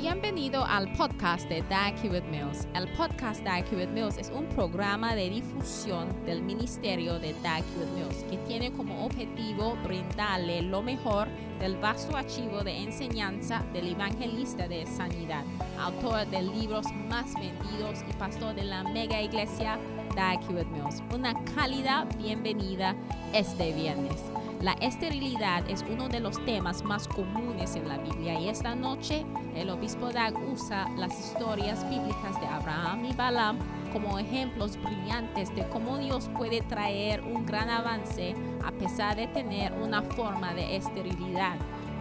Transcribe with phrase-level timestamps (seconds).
[0.00, 2.66] Bienvenido al podcast de Dag Hewitt Mills.
[2.74, 7.90] El podcast Dag Hewitt Mills es un programa de difusión del ministerio de Dag Hewitt
[7.94, 11.28] Mills que tiene como objetivo brindarle lo mejor
[11.58, 15.44] del vasto archivo de enseñanza del evangelista de sanidad,
[15.78, 19.78] autor de libros más vendidos y pastor de la mega iglesia
[20.16, 21.02] Dag Hewitt Mills.
[21.14, 22.96] Una cálida bienvenida
[23.34, 24.22] este viernes.
[24.60, 29.24] La esterilidad es uno de los temas más comunes en la Biblia y esta noche
[29.54, 33.58] el obispo Dag usa las historias bíblicas de Abraham y Balaam
[33.90, 39.72] como ejemplos brillantes de cómo Dios puede traer un gran avance a pesar de tener
[39.72, 41.56] una forma de esterilidad.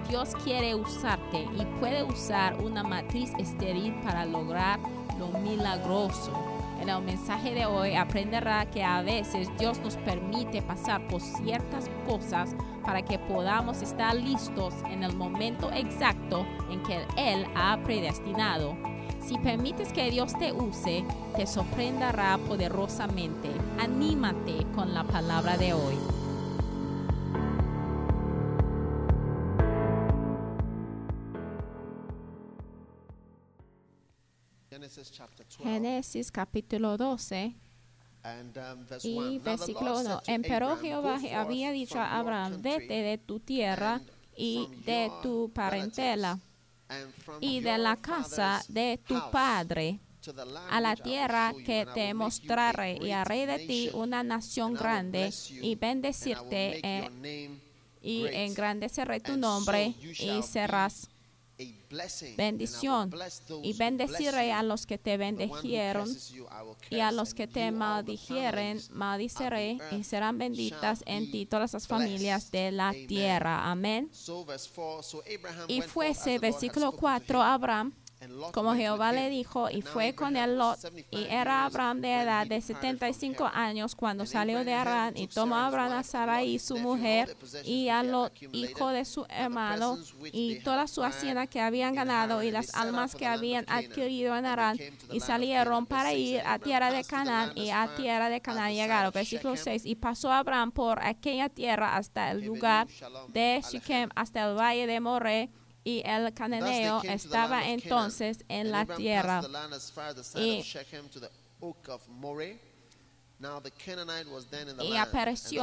[0.09, 4.81] Dios quiere usarte y puede usar una matriz estéril para lograr
[5.17, 6.48] lo milagroso.
[6.89, 11.87] En el mensaje de hoy aprenderá que a veces Dios nos permite pasar por ciertas
[12.07, 18.75] cosas para que podamos estar listos en el momento exacto en que Él ha predestinado.
[19.21, 23.49] Si permites que Dios te use, te sorprenderá poderosamente.
[23.79, 26.18] Anímate con la palabra de hoy.
[35.69, 37.55] Génesis capítulo 12
[38.23, 39.23] and um, y 1.
[39.23, 40.05] Now the versículo Lord 1.
[40.05, 44.01] said to Empero Abraham, Jehová "Go forth había dicho a Abraham, vete de tu tierra
[44.35, 46.39] y de tu parentela
[47.39, 49.99] y de la casa de tu padre
[50.69, 56.81] a la tierra que te mostraré y haré de ti una nación grande y bendecirte
[56.83, 57.49] eh,
[58.01, 61.09] y engrandeceré tu nombre y serás
[62.37, 63.11] bendición.
[63.63, 65.39] y bendeciré a los que te will
[66.89, 72.51] y a los que te maldijeren, maldiciré y serán benditas en ti todas las familias
[72.51, 73.69] de la tierra.
[73.69, 74.09] Amén.
[74.11, 77.93] So verse 4, so Abraham Y fuese, versículo spoken to 4, him, Abraham,
[78.51, 82.45] como Jehová le dijo, y fue con was Lot, 75 y era Abraham de edad
[82.45, 83.59] de departed from 75 Haran.
[83.59, 87.89] años cuando And salió de Arán, y tomó a Abraham a Sarai, su mujer, y
[87.89, 89.97] a Lot, hijo de su hermano,
[90.31, 94.77] y toda su hacienda que habían ganado, y las almas que habían adquirido en Arán,
[95.11, 99.11] y salieron para ir a tierra de Canaán, y a tierra de Canaán llegaron.
[99.13, 102.87] Versículo Shechem, 6, y pasó Abraham por aquella tierra hasta el lugar
[103.29, 105.49] de Shechem, hasta el valle de Moré,
[105.83, 109.41] y el cananeo estaba entonces en la tierra.
[110.41, 110.61] Y-
[114.83, 115.61] Y apareció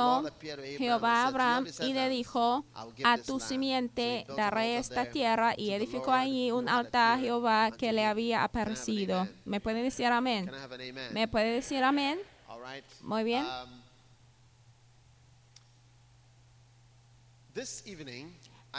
[0.78, 2.65] Jehová a and said, "Do not Abraham y le dijo,
[3.05, 7.19] a tu land." So he simiente daré esta tierra y edificó allí un altar a
[7.21, 9.28] Jehová que le había aparecido.
[9.44, 10.47] ¿Me puede decir amén?
[11.12, 12.19] ¿Me puede decir amén?
[13.03, 13.44] Muy bien.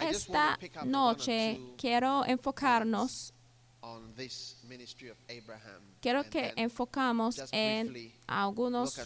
[0.02, 3.34] Esta noche quiero enfocarnos,
[3.82, 5.82] on this ministry of Abraham.
[6.02, 9.00] quiero que enfocamos en algunos,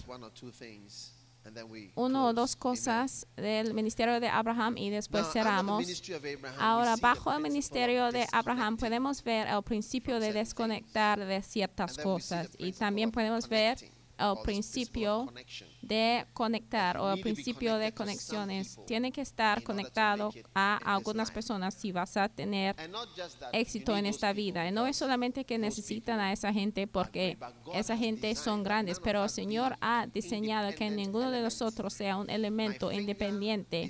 [1.95, 5.85] uno o dos cosas del ministerio de Abraham y después cerramos.
[6.59, 12.49] Ahora, bajo el ministerio de Abraham podemos ver el principio de desconectar de ciertas cosas
[12.57, 13.77] y también podemos ver
[14.17, 15.31] el principio.
[15.81, 18.79] De conectar o el principio de conexiones.
[18.85, 22.75] Tiene que estar conectado a algunas personas si vas a tener
[23.51, 24.67] éxito en esta vida.
[24.67, 27.37] Y no es solamente que necesitan a esa gente porque
[27.73, 32.29] esa gente son grandes, pero el Señor ha diseñado que ninguno de nosotros sea un
[32.29, 33.89] elemento independiente.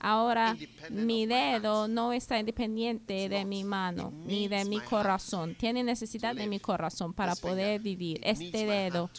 [0.00, 0.56] Ahora,
[0.90, 5.54] mi dedo no está independiente de mi mano ni de mi corazón.
[5.54, 8.20] Tiene necesidad de mi corazón para poder vivir.
[8.22, 9.10] Este dedo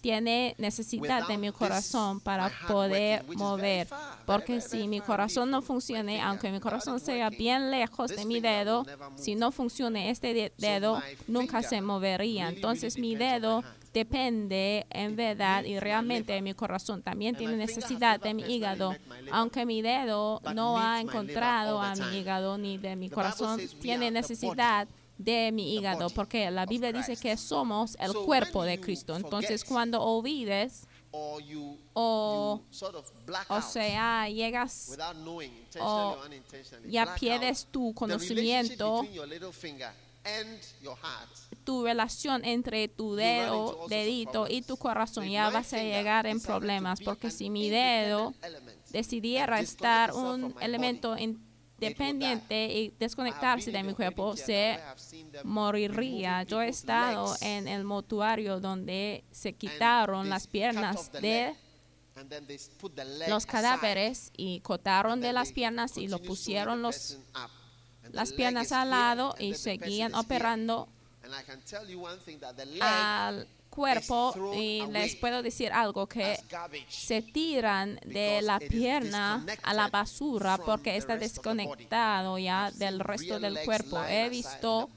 [0.00, 3.88] tiene necesidad de mi this, corazón para poder mover.
[4.26, 8.84] Porque si mi corazón no funcione, aunque mi corazón sea bien lejos de mi dedo,
[9.16, 12.48] si no funcione este dedo, nunca se movería.
[12.48, 13.62] Entonces mi dedo
[13.92, 17.02] depende en verdad y realmente de mi corazón.
[17.02, 18.94] También tiene necesidad de mi hígado,
[19.32, 24.88] aunque mi dedo no ha encontrado a mi hígado ni de mi corazón, tiene necesidad
[25.18, 29.16] de mi hígado, porque la Biblia dice que somos el cuerpo de Cristo.
[29.16, 35.16] Entonces, cuando olvides, or you, O- you sort of black o out sea, llegas, without
[35.16, 39.06] knowing, intentionally or unintentionally, ya pierdes tu conocimiento,
[40.24, 41.28] and your heart.
[41.64, 47.00] tu relación entre tu dedo, dedito y tu corazón, ya vas a llegar en problemas,
[47.00, 48.34] porque si mi dedo
[48.90, 51.36] decidiera estar un elemento body,
[51.80, 54.78] independiente y desconectarse de mi cuerpo, se
[55.44, 56.42] moriría.
[56.42, 61.54] Yo he estado en el mortuario donde se quitaron las piernas de
[63.28, 67.18] los cadáveres y cortaron de las piernas y lo pusieron los
[68.12, 70.88] las piernas al lado y seguían operando
[72.80, 73.46] al
[73.78, 76.36] cuerpo y les puedo decir algo que
[76.88, 83.56] se tiran de la pierna a la basura porque está desconectado ya del resto del
[83.64, 84.02] cuerpo.
[84.02, 84.90] He visto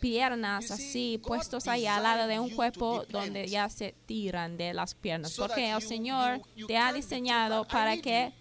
[0.00, 4.94] piernas así puestos ahí al lado de un cuerpo donde ya se tiran de las
[4.94, 5.34] piernas.
[5.36, 8.32] Porque el Señor te ha diseñado para que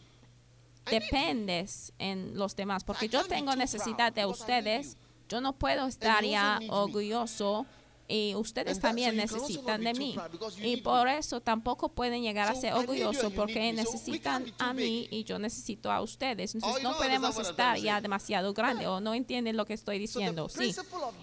[0.89, 2.85] dependes en los demás.
[2.85, 4.95] Porque yo tengo necesidad de ustedes.
[5.27, 7.65] Yo no puedo estar ya orgulloso
[8.07, 10.15] y ustedes también necesitan de mí.
[10.61, 15.37] Y por eso tampoco pueden llegar a ser orgullosos porque necesitan a mí y yo
[15.39, 16.55] necesito a ustedes.
[16.55, 20.47] Entonces no podemos estar ya demasiado grande o no entienden lo que estoy diciendo.
[20.47, 20.73] Sí.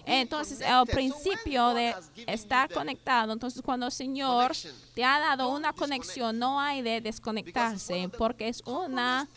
[0.05, 1.95] Entonces el principio de
[2.27, 4.51] estar conectado, entonces cuando el Señor
[4.93, 9.27] te ha dado una conexión, no hay de desconectarse porque es una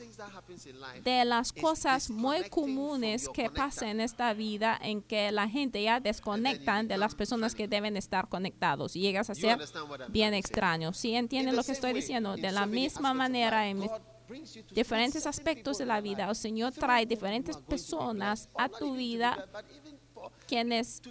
[1.02, 5.98] de las cosas muy comunes que pasa en esta vida en que la gente ya
[5.98, 9.58] desconectan de las become personas que deben estar conectados y llegas a ser
[10.08, 10.92] bien extraño.
[10.92, 12.36] ¿Sí In entienden lo que estoy diciendo?
[12.36, 13.88] De la misma manera, en
[14.72, 19.46] diferentes aspectos de la vida, el Señor trae diferentes personas a tu vida
[20.46, 21.02] quienes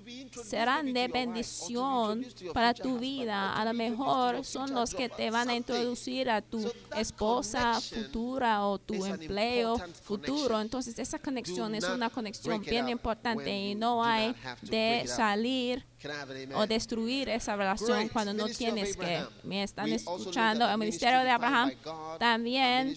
[0.44, 3.53] serán de bendición para tu vida.
[3.53, 8.80] A lo mejor son los que te van a introducir a tu esposa futura o
[8.80, 10.59] tu empleo futuro.
[10.59, 15.85] Entonces esa conexión es una conexión bien importante y no hay de salir
[16.55, 19.25] O destruir esa relación cuando no tienes que.
[19.44, 20.69] Me están escuchando.
[20.69, 21.71] El ministerio de Abraham.
[22.19, 22.95] también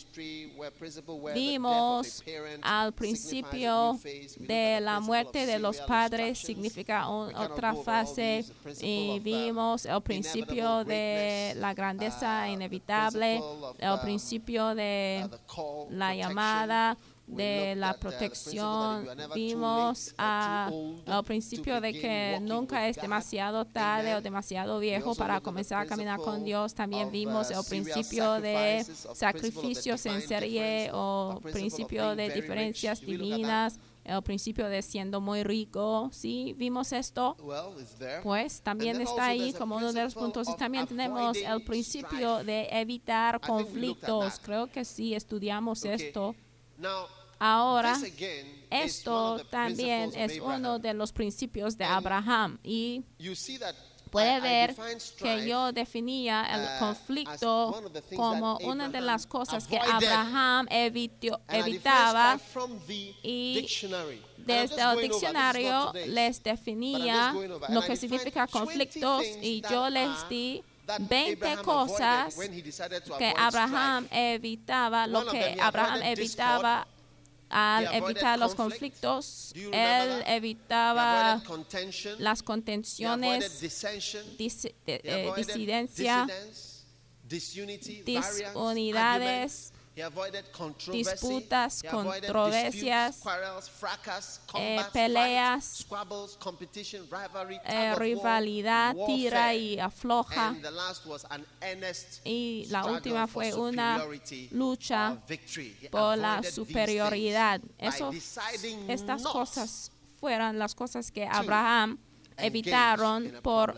[1.34, 2.22] vimos
[2.62, 3.98] al principio
[4.38, 8.44] de la muerte de los padres significa un- otra fase.
[8.82, 13.40] y uh, vimos el principio de la grandeza uh, inevitable,
[13.78, 16.96] el um, principio de uh, la llamada
[17.30, 22.88] de la protección, vimos late or a too old el to principio de que nunca
[22.88, 26.74] es demasiado tarde o demasiado viejo para comenzar a caminar con Dios.
[26.74, 28.84] También vimos uh, el principio de
[29.14, 36.10] sacrificios en serie o principio de diferencias divinas, el principio de siendo muy rico.
[36.12, 37.36] Sí, vimos esto.
[38.22, 42.68] Pues también está ahí como uno de los puntos y también tenemos el principio de
[42.70, 44.40] evitar conflictos.
[44.42, 46.34] Creo que sí estudiamos esto.
[47.40, 47.98] Ahora,
[48.70, 52.58] esto también es uno de los principios de Abraham.
[52.62, 53.02] Y
[54.10, 54.76] puede ver
[55.18, 57.82] que yo definía el uh, conflicto
[58.14, 59.78] como una de las cosas que.
[59.78, 62.38] Abraham evitó- evitaba
[63.22, 63.66] y
[64.36, 67.34] desde el diccionario les definía
[67.70, 72.36] lo que significa 20 conflictos y yo les di that 20 Abraham cosas
[73.18, 76.86] que Abraham evitaba, lo que Abraham evitaba
[77.50, 79.00] al evitar los conflict.
[79.02, 79.52] conflictos.
[79.72, 81.42] Él evitaba
[82.18, 83.60] las contenciones,
[84.38, 86.26] dis- eh, disidencia,
[88.04, 89.72] disunidades,
[90.92, 93.16] disputas, controversias,
[94.54, 95.86] eh, peleas,
[97.64, 100.54] eh, rivalidad, tira y afloja.
[102.24, 103.98] Y la última fue una
[104.52, 105.20] lucha
[105.90, 107.60] por la superioridad.
[107.78, 108.10] Eso,
[108.88, 111.98] estas cosas fueron las cosas que Abraham
[112.36, 113.74] evitaron por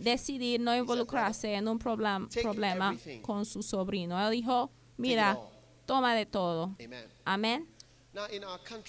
[0.00, 2.92] decidir no involucrarse en un problem- problema
[3.22, 4.18] con su sobrino.
[4.26, 5.38] Él dijo, mira,
[5.86, 6.76] toma de todo.
[7.24, 7.66] Amén.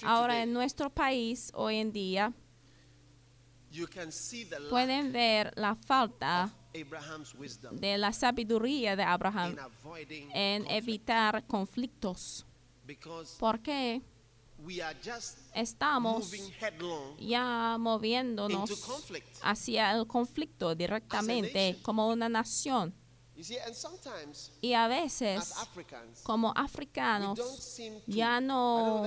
[0.04, 2.34] Ahora en nuestro país hoy en día
[4.70, 6.54] pueden ver la falta
[7.72, 9.56] de la sabiduría de Abraham
[10.34, 12.46] en evitar conflictos.
[12.86, 14.02] because Porque
[14.58, 16.32] we are just estamos
[17.20, 18.70] ya moviéndonos
[19.44, 22.94] hacia el conflicto directamente como una nación.
[24.62, 25.54] Y a veces,
[26.24, 27.40] como africanos,
[28.06, 29.06] ya no,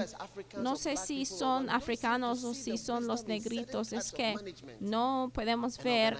[0.56, 4.34] no sé si son africanos o si son los negritos, es que
[4.80, 6.16] no podemos ver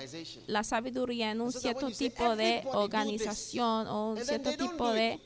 [0.47, 5.21] la sabiduría en un cierto tipo de organización o un cierto tipo de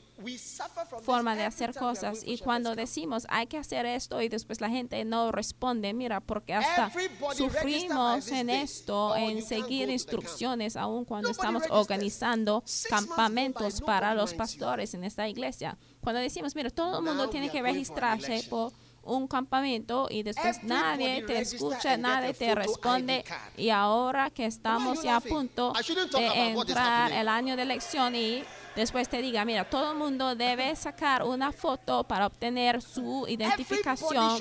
[1.03, 2.21] forma de hacer cosas.
[2.25, 6.53] Y cuando decimos hay que hacer esto y después la gente no responde, mira, porque
[6.53, 6.91] hasta
[7.35, 14.93] sufrimos en esto, or en seguir instrucciones, aun cuando estamos organizando campamentos para los pastores
[14.93, 15.77] en esta iglesia.
[16.01, 18.71] Cuando decimos, mira, todo el mundo tiene que registrarse por
[19.07, 23.23] un campamento y después nadie te escucha, nadie te responde.
[23.55, 25.73] Y ahora que estamos ya a punto
[26.13, 28.43] de entrar el año de elección y
[28.77, 34.39] después te diga, mira, todo el mundo debe sacar una foto para obtener su identificación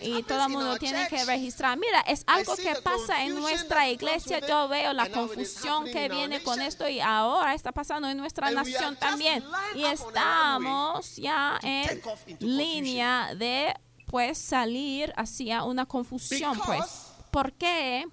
[0.00, 1.78] y todo el mundo tiene que registrar.
[1.78, 4.40] Mira, es algo que pasa en nuestra iglesia.
[4.40, 8.96] Yo veo la confusión que viene con esto y ahora está pasando en nuestra nación
[8.96, 9.44] también.
[9.74, 12.02] Y estamos ya en
[12.40, 13.74] línea de
[14.06, 17.12] pues salir hacia una confusión, pues.
[17.30, 18.06] ¿Por qué?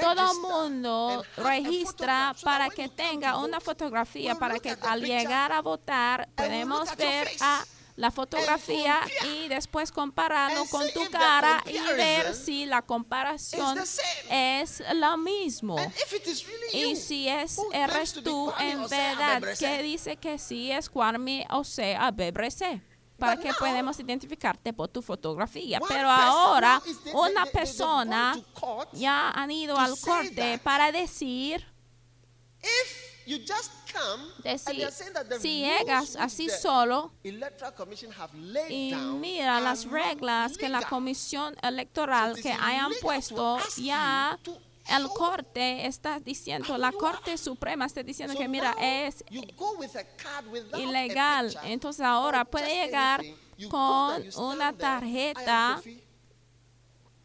[0.00, 6.28] Todo register mundo registra para que tenga una fotografía para que al llegar a votar
[6.34, 7.64] podemos ver a
[7.96, 13.78] la fotografía y después compararlo con tu cara y ver si la comparación
[14.30, 14.80] es
[16.26, 21.46] is really Y si es eres tú en verdad que dice que sí es Kwame
[21.50, 22.80] o sea Bebrese
[23.20, 25.80] para que now, podemos identificarte por tu fotografía.
[25.86, 26.82] Pero ahora
[27.14, 28.36] una persona
[28.92, 31.64] ya han ido al corte para decir
[34.42, 34.88] decir,
[35.40, 42.92] si llegas which así solo y mira las reglas que la comisión electoral que hayan
[43.00, 44.38] puesto ya
[44.88, 49.24] el corte está diciendo, la corte suprema está diciendo que mira es
[50.78, 51.56] ilegal.
[51.64, 53.22] Entonces ahora or puede llegar
[53.68, 55.90] con una tarjeta Kofi.
[55.90, 56.08] Then you go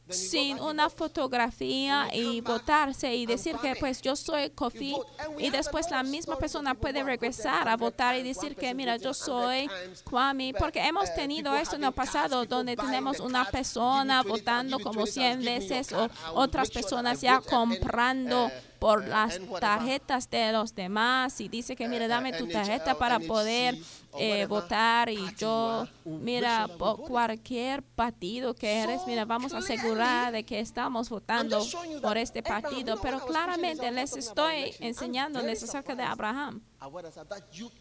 [0.09, 4.95] sin una fotografía y votarse y decir que pues yo soy Kofi
[5.39, 9.09] y después la misma persona puede regresar a 100 votar y decir que mira yo
[9.09, 9.69] voted 100 soy
[10.03, 14.33] Kwame porque hemos uh, tenido esto en el pasado donde tenemos una persona give me
[14.33, 19.07] 20, votando como 20, 100 give me your veces o otras personas ya comprando por
[19.07, 23.77] las tarjetas de los demás y dice que mira dame tu tarjeta para poder
[24.17, 30.43] eh, votar y yo mira por cualquier partido que eres mira vamos a asegurar de
[30.43, 31.65] que estamos votando
[32.01, 36.61] por este partido pero claramente les estoy enseñándoles acerca de Abraham.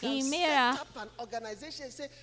[0.00, 0.82] Y mira,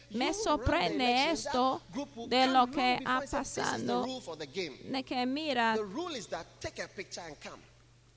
[0.09, 1.79] me sorprende esto
[2.27, 5.03] de lo que ha and say, "This is the pasado rule for the game." de
[5.03, 5.75] que mira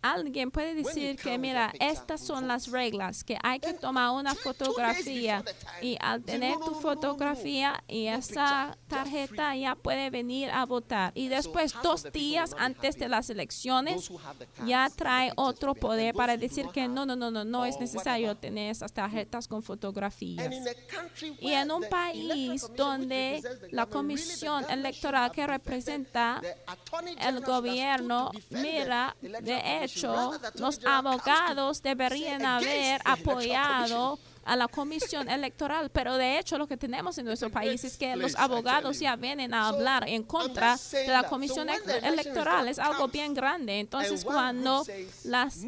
[0.04, 5.42] Alguien puede decir que, mira, estas son las reglas, que hay que tomar una fotografía
[5.80, 11.10] y al tener "No, no, tu fotografía y esa tarjeta ya puede venir a votar.
[11.14, 14.10] Y después, dos días antes de las elecciones,
[14.66, 18.70] ya trae otro poder para decir que no, no, no, no, no es necesario tener
[18.72, 20.52] esas tarjetas con fotografías.
[21.40, 26.42] Y en un país donde la comisión electoral que representa
[27.20, 29.93] el gobierno, mira, de commission.
[29.96, 36.76] Hecho, los abogados deberían haber apoyado a la comisión electoral, pero de hecho lo que
[36.76, 41.08] tenemos en nuestro país es que los abogados ya vienen a hablar en contra de
[41.08, 42.68] la comisión electoral.
[42.68, 43.80] Es algo bien grande.
[43.80, 44.84] Entonces cuando
[45.24, 45.60] las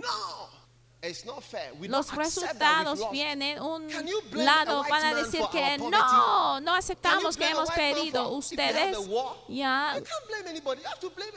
[1.02, 1.72] no, it's not fair.
[1.78, 3.88] We los resultados we've lost." vienen, un
[4.32, 8.96] lado van a decir que no, no aceptamos que hemos have Ustedes
[9.48, 9.94] ya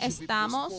[0.00, 0.72] estamos-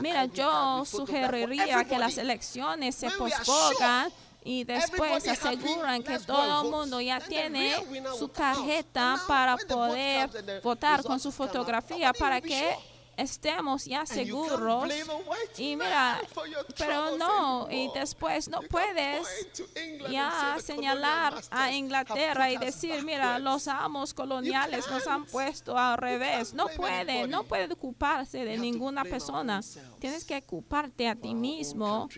[0.00, 4.12] Mira, yo sugeriría que las elecciones se pospongan
[4.44, 7.74] y después aseguran que todo el mundo ya tiene
[8.18, 10.30] su tarjeta para poder
[10.62, 12.74] votar con su fotografía para que
[13.16, 14.90] estemos ya seguros.
[15.58, 16.20] Y mira,
[16.76, 19.26] pero no, y después no puedes
[20.10, 26.54] ya señalar a Inglaterra y decir, mira, los amos coloniales nos han puesto al revés.
[26.54, 29.60] No puede, no puede ocuparse de ninguna persona.
[29.98, 32.08] Tienes que ocuparte a ti mismo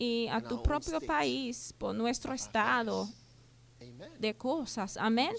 [0.00, 3.06] y a tu propio país por nuestro estado
[4.18, 4.96] de cosas.
[4.96, 5.34] Amén.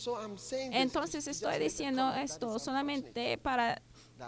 [0.72, 3.82] Entonces estoy diciendo esto solamente para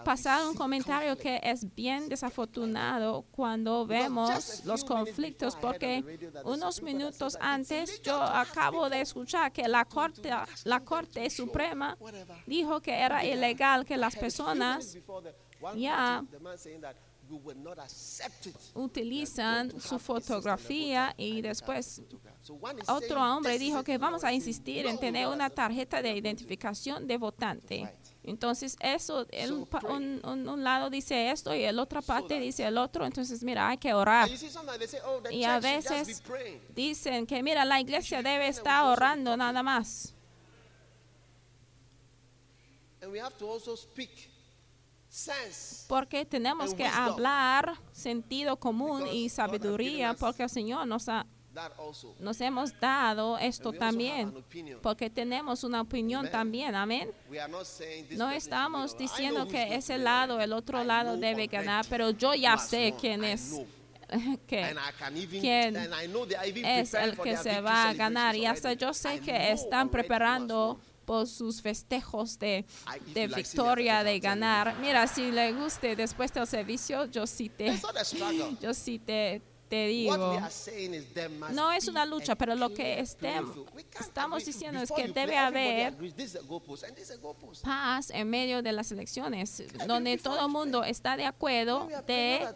[0.04, 6.02] pasar un comentario que es bien desafortunado cuando vemos los conflictos porque
[6.44, 10.30] unos minutos antes yo acabo de escuchar que la Corte,
[10.64, 11.96] la Corte Suprema
[12.44, 14.98] dijo que era ilegal que las personas
[15.76, 16.24] ya
[18.74, 22.02] utilizan su fotografía y después
[22.88, 27.88] otro hombre dijo que vamos a insistir en tener una tarjeta de identificación de votante.
[28.24, 33.04] Entonces, eso, el- un, lado dice esto y el otra parte dice el otro.
[33.04, 34.30] Entonces, mira, hay que orar.
[35.04, 36.22] Oh, Y a veces
[36.74, 40.14] dicen que, mira, la iglesia debe estar orando nada más.
[43.02, 44.33] And we have to also speak sense.
[45.88, 51.26] Porque tenemos que hablar sentido común y sabiduría, porque el Señor nos ha
[52.18, 54.34] nos hemos dado esto también,
[54.82, 57.12] porque tenemos una opinión también, amén.
[58.10, 62.94] No estamos diciendo que ese lado, el otro lado debe ganar, pero yo ya sé
[62.98, 63.60] quién es,
[64.48, 64.74] que
[65.40, 68.34] quién es el que se va a ganar.
[68.34, 70.80] Y hasta yo sé que están preparando.
[71.04, 72.64] Por sus festejos de,
[73.14, 74.76] de victoria, de ganar.
[74.80, 77.66] Mira, si le guste después del servicio, yo sí te,
[78.60, 80.16] yo sí te, te digo.
[81.52, 83.74] No es una lucha, pero lo que estem- playing field.
[83.74, 85.94] We can't estamos diciendo es que debe haber
[87.62, 92.46] paz en medio de las elecciones, donde todo el mundo está de acuerdo de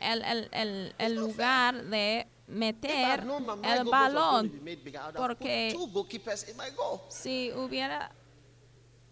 [0.00, 3.20] el, el, el, el lugar de meter
[3.64, 4.52] el balón.
[5.16, 5.70] porque-.
[7.10, 8.12] Si hubiera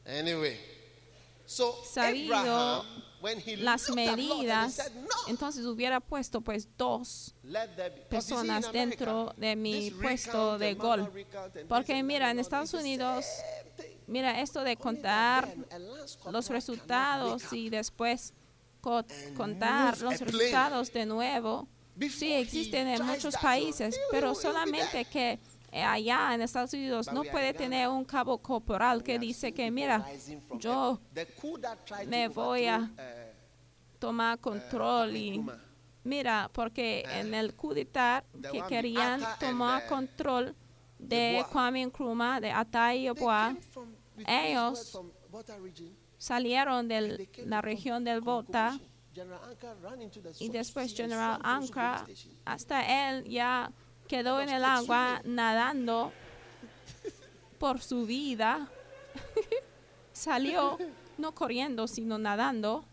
[0.06, 0.58] Anyway,
[1.46, 2.86] so Sabido Abraham,
[3.22, 7.34] when he las medidas, said, no, entonces hubiera puesto pues dos
[8.10, 11.10] personas America, dentro de mi puesto de gol.
[11.68, 13.24] Porque mira, en Estados Unidos,
[14.06, 15.54] mira esto de contar
[16.30, 18.34] los resultados y después
[18.82, 19.04] co-
[19.36, 21.66] contar los resultados de nuevo.
[22.10, 25.38] Sí, existen en muchos países, pero solamente que
[25.72, 30.04] eh, allá en Estados Unidos no puede tener un cabo corporal que dice que, mira,
[30.58, 31.00] yo
[32.06, 35.44] me voy a uh, tomar control Kwame y
[36.04, 37.20] mira, porque Ah.
[37.20, 37.54] en el
[38.40, 40.54] The que querían tomar uh, control
[40.98, 41.44] de.
[41.50, 45.00] Kwame Nkrumah, de Ata y They Yeboah, came from- with ellos
[46.18, 48.44] salieron de la región del Com-
[50.40, 52.06] Y después General Anka,
[52.44, 53.70] hasta él ya
[54.08, 56.12] quedó en el agua nadando
[57.58, 58.68] por su vida.
[60.12, 60.78] Salió
[61.18, 62.84] no corriendo, sino nadando.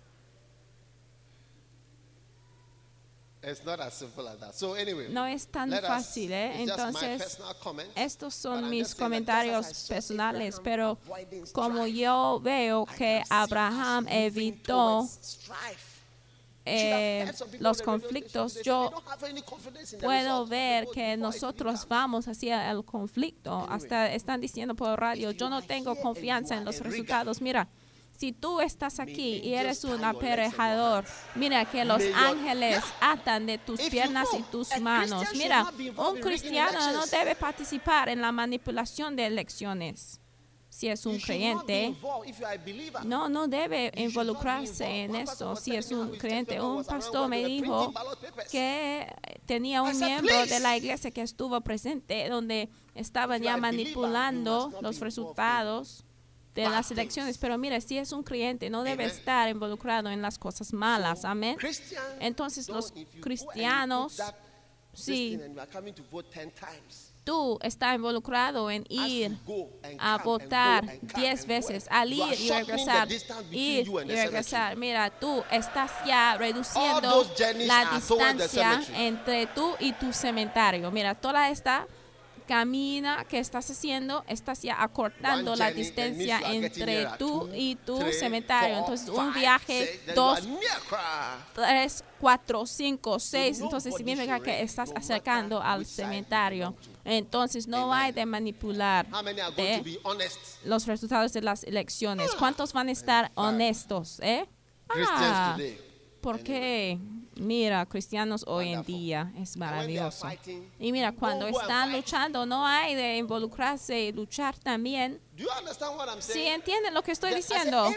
[5.09, 6.61] No es tan fácil, ¿eh?
[6.61, 7.39] Entonces,
[7.95, 10.99] estos son mis comentarios personales, pero
[11.51, 15.09] como yo veo que Abraham evitó
[16.65, 18.91] eh, los conflictos, yo
[20.00, 23.65] puedo ver que nosotros vamos hacia el conflicto.
[23.69, 27.41] Hasta están diciendo por radio, yo no tengo confianza en los resultados.
[27.41, 27.67] Mira,
[28.21, 33.82] si tú estás aquí y eres un aparejador, mira que los ángeles atan de tus
[33.82, 35.26] piernas y tus manos.
[35.34, 35.65] Mira,
[35.97, 40.20] un cristiano no debe participar en la manipulación de elecciones.
[40.82, 41.96] Si es un creyente,
[43.04, 47.94] no, no debe involucrarse en was Si es un creyente, un pastor me dijo
[48.50, 49.06] que
[49.46, 56.04] tenía un miembro de la iglesia que estuvo presente donde estaban ya manipulando los resultados
[56.56, 57.38] de las elecciones.
[57.38, 59.15] Pero mira, si es un creyente, no debe Amen.
[59.15, 61.26] estar involucrado en las cosas malas.
[61.26, 61.58] Amén.
[62.20, 62.91] Entonces, los
[63.22, 64.20] cristianos,
[64.94, 65.39] sí.
[67.32, 69.32] Thing and you are coming to vote 10 times, Tú estás involucrado en ir
[70.00, 73.08] a votar and go and come 10 and veces, al ir y regresar,
[73.52, 74.76] ir y regresar.
[74.78, 77.26] Mira, tú estás ya reduciendo
[77.65, 80.91] la distancia entre tú y tu cementerio.
[80.91, 81.88] Mira, toda esta
[82.51, 88.79] camina que estás haciendo, estás ya acortando la distancia entre tú y tu cementerio.
[88.79, 90.41] Entonces, un viaje, dos,
[91.53, 93.61] tres, cuatro, cinco, seis.
[93.61, 96.75] Entonces significa que estás acercando al cementerio.
[97.05, 100.37] Entonces no hay de manipular How many are going to de be honest?
[100.65, 102.31] los resultados de las elecciones.
[102.37, 104.19] ¿Cuántos van a estar honestos?
[104.21, 104.45] Eh?
[104.89, 105.79] Ah, today.
[106.19, 106.99] porque
[107.41, 110.27] mira, cristianos hoy en día es maravilloso.
[110.80, 115.19] Y mira, cuando están luchando, no hay de involucrarse y luchar también.
[116.19, 117.89] Si entienden lo que estoy diciendo,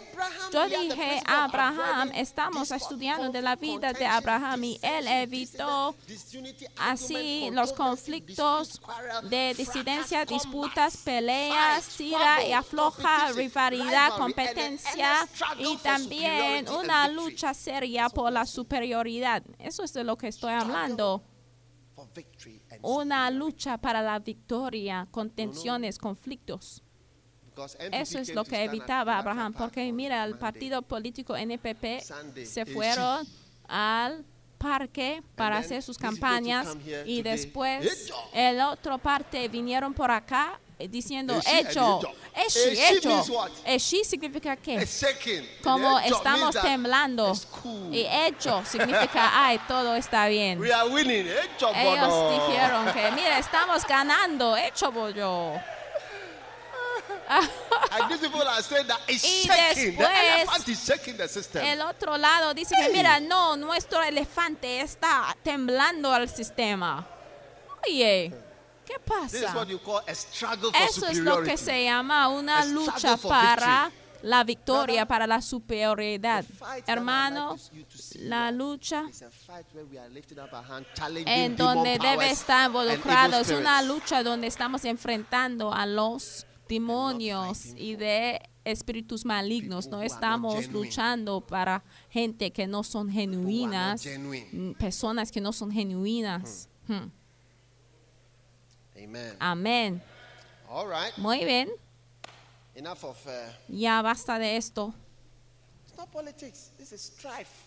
[0.52, 5.94] yo dije a Abraham, estamos estudiando de la vida de Abraham y él evitó
[6.78, 8.80] así los conflictos
[9.28, 15.28] de disidencia, disputas, peleas, tira y afloja, rivalidad, competencia
[15.58, 19.42] y también una lucha seria por la superioridad.
[19.58, 21.22] Eso es de lo que estoy hablando.
[22.82, 26.82] Una lucha para la victoria, contenciones, conflictos.
[27.92, 32.00] Eso es lo que evitaba Abraham, porque mira, el partido político NPP
[32.44, 33.26] se fueron
[33.68, 34.24] al
[34.58, 42.00] parque para hacer sus campañas y después el otro parte vinieron por acá diciendo hecho,
[42.34, 43.46] hecho.
[43.66, 44.04] hecho.
[44.04, 45.48] significa shaking.
[45.62, 47.32] Como estamos temblando.
[47.92, 50.62] Y hecho significa, ay, todo está bien.
[50.64, 50.88] Ellos
[52.32, 55.52] dijeron que, mira, estamos ganando, hecho bollo.
[57.90, 59.96] and these people are saying that it's Y shaking.
[59.96, 61.62] The después, elephant is shaking the system.
[61.64, 67.06] El otro lado dice que, mira, no, nuestro elefante está temblando al sistema.
[67.86, 68.32] Oye,
[68.86, 68.94] ¿qué
[69.30, 69.56] This is pasa?
[69.56, 73.16] what you call a struggle for Eso es lo que se llama una A lucha
[73.16, 73.90] for para
[74.22, 76.44] la victoria, Brother, para la superioridad.
[76.86, 77.56] Hermano,
[78.20, 79.04] la lucha
[81.26, 87.96] en donde debe estar involucrado es una lucha donde estamos enfrentando a los demonios y
[87.96, 89.88] de espíritus malignos.
[89.88, 96.68] No estamos luchando para gente que no son genuinas, mm, personas que no son genuinas.
[96.88, 97.10] Hmm.
[99.38, 100.02] Amén.
[101.16, 101.68] Muy bien.
[102.76, 103.04] Uh,
[103.68, 104.92] ya basta de esto.
[104.92, 104.92] it's not politics.
[104.92, 105.83] This is strife.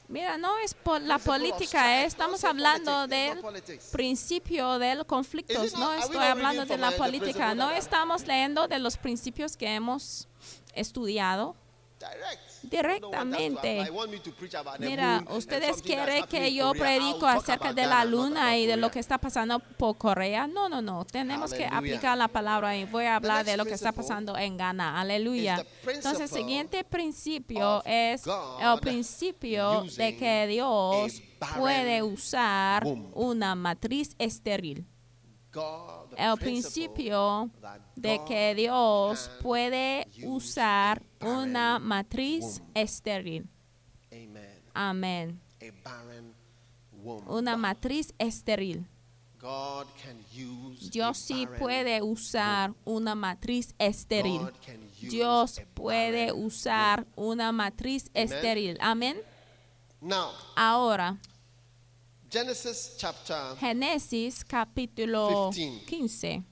[0.07, 3.39] Mira, no es por la política, estamos hablando del
[3.91, 8.97] principio del conflicto, no estoy hablando de la uh, política, no estamos leyendo de los
[8.97, 10.27] principios que hemos
[10.73, 11.55] estudiado.
[11.99, 12.47] Direct.
[12.63, 13.91] Directamente.
[14.79, 19.17] Mira, ustedes quieren que yo predico acerca de la luna y de lo que está
[19.17, 20.47] pasando por Corea.
[20.47, 21.05] No, no, no.
[21.05, 24.57] Tenemos que aplicar la palabra y voy a hablar de lo que está pasando en
[24.57, 24.99] Ghana.
[24.99, 25.65] Aleluya.
[25.87, 31.21] Entonces, el siguiente principio es el principio de que Dios
[31.57, 34.85] puede usar una matriz estéril.
[36.15, 37.49] El principio
[37.95, 43.49] de que Dios puede usar una matriz estéril.
[44.11, 44.61] Amen.
[44.73, 45.41] Amén.
[47.27, 48.85] Una matriz estéril.
[50.91, 54.41] Dios sí puede usar una matriz estéril.
[54.99, 58.77] Dios puede usar una matriz estéril.
[58.81, 59.17] Amén.
[60.55, 61.17] Ahora,
[63.59, 66.43] Génesis capítulo 15.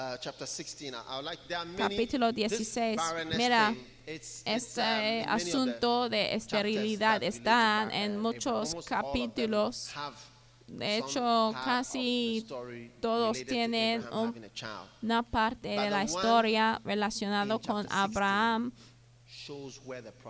[0.00, 0.94] 15, uh, chapter 16.
[0.94, 2.96] I, I would like there are many Capítulo this 16.
[2.96, 3.74] barrenness Mira,
[4.06, 9.90] it's, um, este the asunto de esterilidad está en muchos capítulos.
[10.66, 12.46] De hecho, casi
[13.00, 14.34] todos tienen un-.
[15.02, 18.72] Una parte de la historia relacionado in con chapter 16 Abraham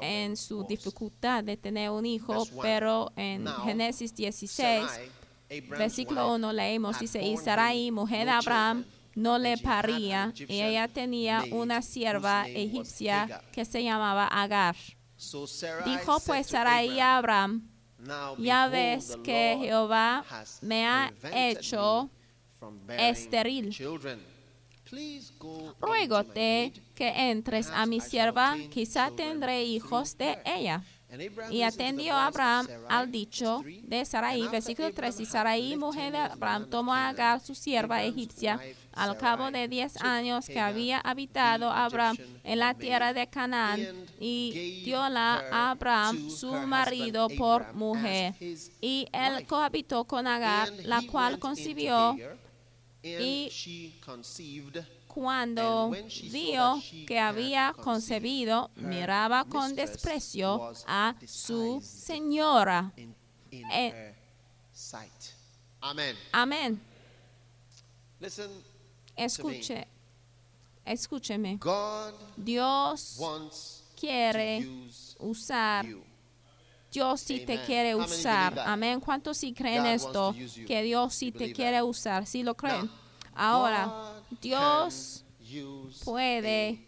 [0.01, 5.11] en su dificultad de tener un hijo, pero en Génesis 16, Sarai,
[5.51, 10.61] Abraham's versículo wife, 1 leemos, dice, y Sarai, mujer de Abraham, no le paría, y
[10.61, 14.77] ella tenía una sierva egipcia que se llamaba Agar.
[15.85, 17.69] Dijo pues Sarai a Abraham,
[18.39, 20.25] ya ves que Jehová
[20.63, 22.09] me ha hecho
[22.99, 23.77] estéril.
[25.81, 30.83] ruégote que entres a mi sierva, quizá tendré hijos de ella.
[31.51, 36.69] Y atendió Abraham al dicho de Sarai, versículo Abraham 3, y Sarai, mujer de Abraham,
[36.71, 38.61] tomó a Agar, su sierva egipcia,
[38.93, 43.81] al cabo de diez años que había habitado Abraham en la tierra de Canaán,
[44.21, 48.35] y her a Abraham, su marido, por mujer.
[48.81, 52.17] Y él cohabitó con Agar, la cual concibió
[53.03, 53.51] y
[55.13, 55.91] cuando
[56.31, 62.93] vio que había concebido, miraba con desprecio a su señora.
[63.51, 64.15] Eh.
[66.33, 66.81] Amén.
[69.17, 69.89] Escuche,
[70.85, 71.59] escúcheme.
[72.37, 74.69] Dios quiere
[75.19, 75.87] usar.
[76.93, 78.59] Dios sí te quiere usar.
[78.61, 79.01] Amén.
[79.01, 80.35] ¿Cuántos sí creen esto?
[80.67, 82.27] Que Dios sí te quiere usar.
[82.27, 82.91] ¿Sí lo creen?
[83.35, 85.25] Ahora, Dios
[86.05, 86.87] puede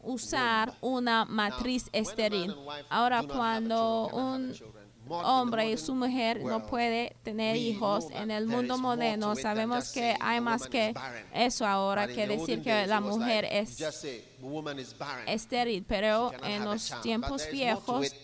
[0.00, 2.54] usar una matriz estéril.
[2.88, 4.54] Ahora, cuando un
[5.08, 10.40] hombre y su mujer no puede tener hijos en el mundo moderno, sabemos que hay
[10.40, 10.94] más que
[11.32, 13.76] eso ahora que decir que la mujer es
[15.26, 18.14] estéril, pero en los tiempos viejos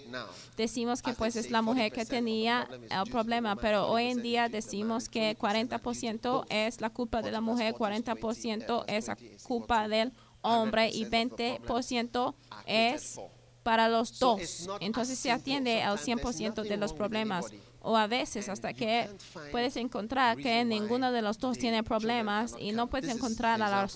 [0.56, 4.22] decimos que pues es la mujer 40% que tenía el problema, pero hoy en 40%
[4.22, 6.46] día decimos que 20% 40% both.
[6.50, 9.36] es la culpa de la 40 mujer, plus 40 is 40% 20, es la 20
[9.36, 10.12] is culpa del
[10.42, 13.20] hombre y 100% of the problems 20% are catered es.
[13.70, 14.68] Para los dos.
[14.80, 17.46] Entonces se atiende al Sometimes there's 100% de los problemas.
[17.82, 19.08] O a veces hasta que
[19.52, 23.88] puedes encontrar que ninguno de los dos tiene problemas y no puedes encontrar la,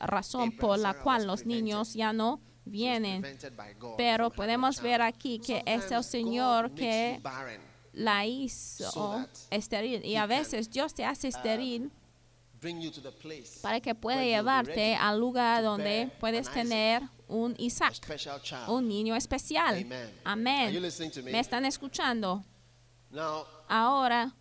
[0.00, 3.24] razón por la cual los niños ya no vienen.
[3.96, 7.22] Pero podemos ver aquí que es el Sometimes Señor que
[7.92, 10.04] la hizo estéril.
[10.04, 11.92] Y a veces Dios te hace estéril
[12.60, 17.94] the place para que pueda llevarte al lugar donde puedes tener un Isaac,
[18.68, 19.86] un niño especial.
[20.24, 20.82] Amén.
[20.82, 21.22] me?
[21.30, 22.44] ¿Me están escuchando?
[23.68, 24.34] Ahora,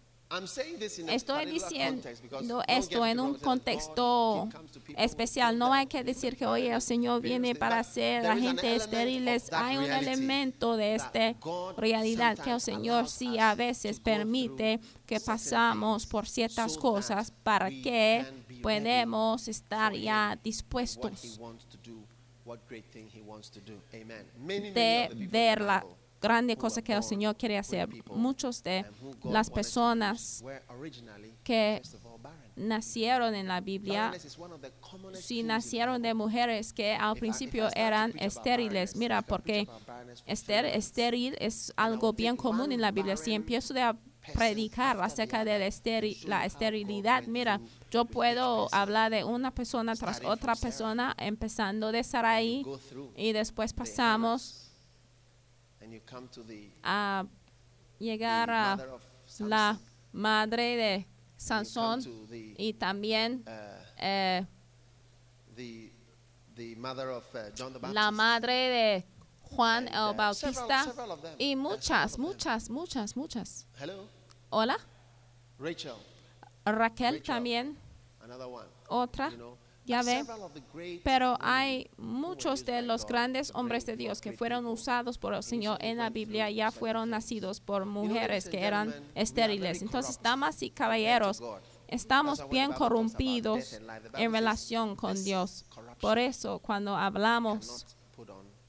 [1.08, 4.48] Estoy diciendo esto en un contexto
[4.96, 5.58] especial.
[5.58, 8.58] No hay que decir que hoy el Señor viene para hacer a There is an
[8.58, 9.52] gente estériles.
[9.52, 11.36] Hay un elemento de esta
[11.78, 18.24] realidad que el Señor sí a veces permite que pasamos por ciertas cosas para que
[18.62, 21.40] podemos estar ya dispuestos
[22.50, 23.80] wants to do, what great thing He wants to do.
[23.94, 24.26] Amen.
[24.38, 25.86] Many, many de ver la
[26.22, 27.88] grande cosa que el Señor quiere hacer.
[28.14, 28.86] Muchos de
[29.24, 30.44] las personas
[31.44, 31.82] que
[32.56, 34.12] nacieron en la Biblia
[35.14, 38.96] si nacieron de mujeres que al principio eran estériles.
[38.96, 39.68] Mira, porque
[40.28, 43.16] ester- estéril es algo bien común en la Biblia.
[43.16, 43.98] Si empiezo person
[44.34, 47.60] predicar acerca de la, esteri- esterilidad, mira,
[47.92, 52.66] yo puedo hablar de una persona tras otra persona, empezando de Sarai,
[53.16, 54.72] y después pasamos
[56.84, 57.26] a
[57.98, 58.78] llegar a
[59.40, 59.80] la
[60.12, 62.02] madre de Sansón
[62.58, 63.44] y también
[63.98, 65.56] eh, uh,
[67.58, 67.94] John the Baptist.
[67.94, 69.06] la madre de
[69.56, 70.86] Juan el Bautista
[71.38, 73.68] y muchas, muchas, muchas, muchas.
[74.50, 74.78] Hola,
[75.58, 75.94] Rachel,
[76.66, 77.78] Raquel también,
[78.88, 79.32] otra,
[79.86, 80.24] ya ve.
[81.04, 85.78] Pero hay muchos de los grandes hombres de Dios que fueron usados por el Señor
[85.82, 89.82] en la Biblia ya fueron nacidos por mujeres que eran estériles.
[89.82, 91.42] Entonces, damas y caballeros,
[91.88, 93.80] estamos bien corrompidos
[94.14, 95.66] en relación con Dios.
[96.00, 98.60] Por eso, cuando hablamos cannot put on the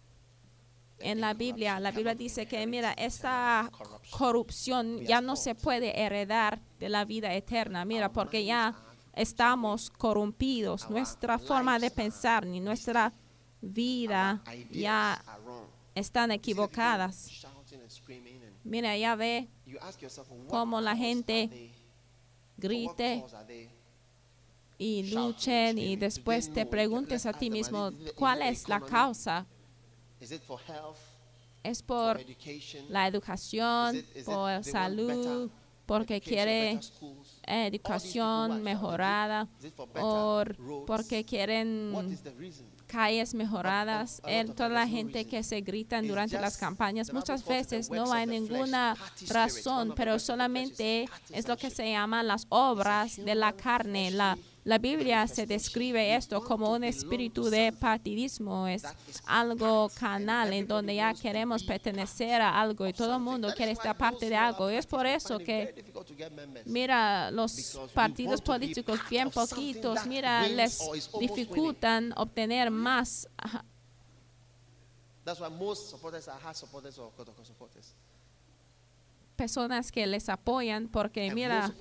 [1.01, 3.71] en la Biblia, la Biblia dice que, mira, esta
[4.11, 7.85] corrupción ya no se puede heredar de la vida eterna.
[7.85, 8.75] Mira, porque ya
[9.15, 10.89] estamos corrompidos.
[10.91, 13.13] Nuestra forma de pensar ni nuestra
[13.61, 15.23] vida ya
[15.95, 17.47] están equivocadas.
[18.65, 19.49] Mira, ya ve,
[20.49, 21.73] Cómo la gente
[22.57, 23.25] grite
[24.79, 29.47] y luchen y después te preguntes a ti mismo, ¿cuál es la causa?
[30.21, 30.99] Is it for health,
[31.63, 32.85] ¿Es for por education?
[32.89, 35.51] la educación, Is it- is it por want salud,
[35.87, 36.79] porque quiere
[37.47, 40.45] educación mejorada it o
[40.87, 41.93] porque quieren
[42.87, 47.49] calles mejoradas, en of toda la gente que se gritan durante las campañas, muchas it
[47.49, 48.97] veces no hay ninguna
[49.29, 54.11] razón, pero solamente es lo que se llaman las obras de la carne.
[54.11, 58.83] La, la Biblia se describe esto como un espíritu de partidismo, es
[59.27, 63.97] algo canal en donde ya queremos pertenecer a algo y todo el mundo quiere estar
[63.97, 64.69] parte de algo.
[64.69, 65.85] Es por eso que.
[66.67, 70.79] Mira, los partidos políticos bien poquitos, mira, les
[71.19, 73.27] dificultan obtener más
[75.25, 77.13] That's why most supporters are hard supporters or
[77.45, 77.95] supporters.
[79.41, 81.73] Personas que les apoyan, porque mira,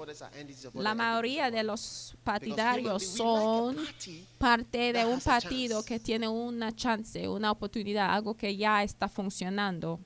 [0.73, 3.75] la mayoría de los partidarios son
[4.37, 9.99] parte de un partido que tiene una chance, una oportunidad, algo que ya está funcionando.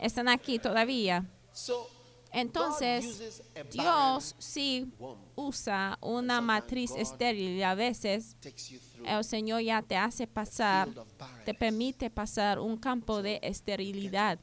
[0.00, 1.24] Están aquí todavía.
[1.52, 1.88] So
[2.32, 4.92] Entonces, Dios sí
[5.36, 8.36] usa una matriz estéril y a veces
[9.06, 10.88] el Señor ya te hace pasar,
[11.44, 14.40] te permite pasar un campo de esterilidad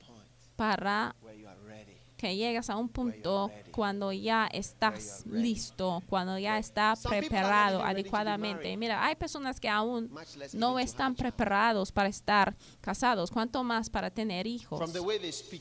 [0.55, 1.97] para where you are ready.
[2.21, 7.41] Que llegues a un punto cuando ya estás listo, cuando ya está Some people are
[7.41, 8.77] not preparado adecuadamente.
[8.77, 10.13] Mira, hay personas que aún
[10.53, 14.91] no están preparados para estar casados, cuanto más para tener hijos.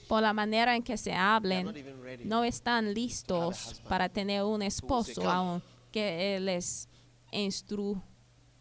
[0.06, 1.72] Por la manera en que se hablen,
[2.24, 6.90] no están listos para tener un esposo aún que les
[7.32, 8.02] instru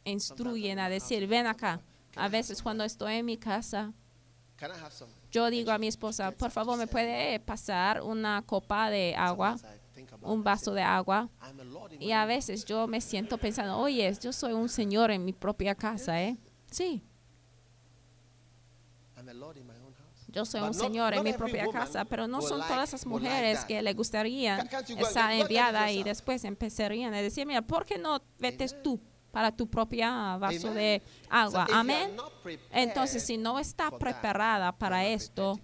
[0.05, 1.81] instruyen a decir, ven acá.
[2.15, 3.91] A veces cuando estoy en mi casa,
[5.31, 9.57] Yo digo a mi esposa, por favor, ¿me puede pasar una copa de agua,
[10.21, 11.29] un vaso de agua?
[11.99, 15.75] Y a veces yo me siento pensando, oye, yo soy un señor en mi propia
[15.75, 16.37] casa, ¿eh?
[16.71, 17.03] Sí,
[20.31, 23.81] yo soy un señor en mi propia casa, pero no son todas like mujeres que
[23.81, 24.59] le gustaría
[24.97, 28.83] estar enviada y después empezarían a decir, mira, ¿por qué no vetes Amen.
[28.83, 30.73] tú para tu propia vaso Amen.
[30.75, 31.63] de So agua?
[31.63, 32.11] are Amén.
[32.71, 35.59] Entonces, si no está preparada para esto,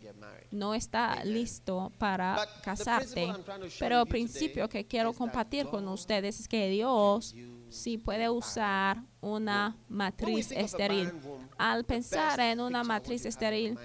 [0.51, 1.34] no está Amen.
[1.34, 3.34] listo para But casarte.
[3.80, 7.36] Pero el principio que quiero compartir con ustedes es que Dios
[7.69, 11.12] sí puede usar una matriz estéril.
[11.58, 13.78] Al pensar en una matriz estéril,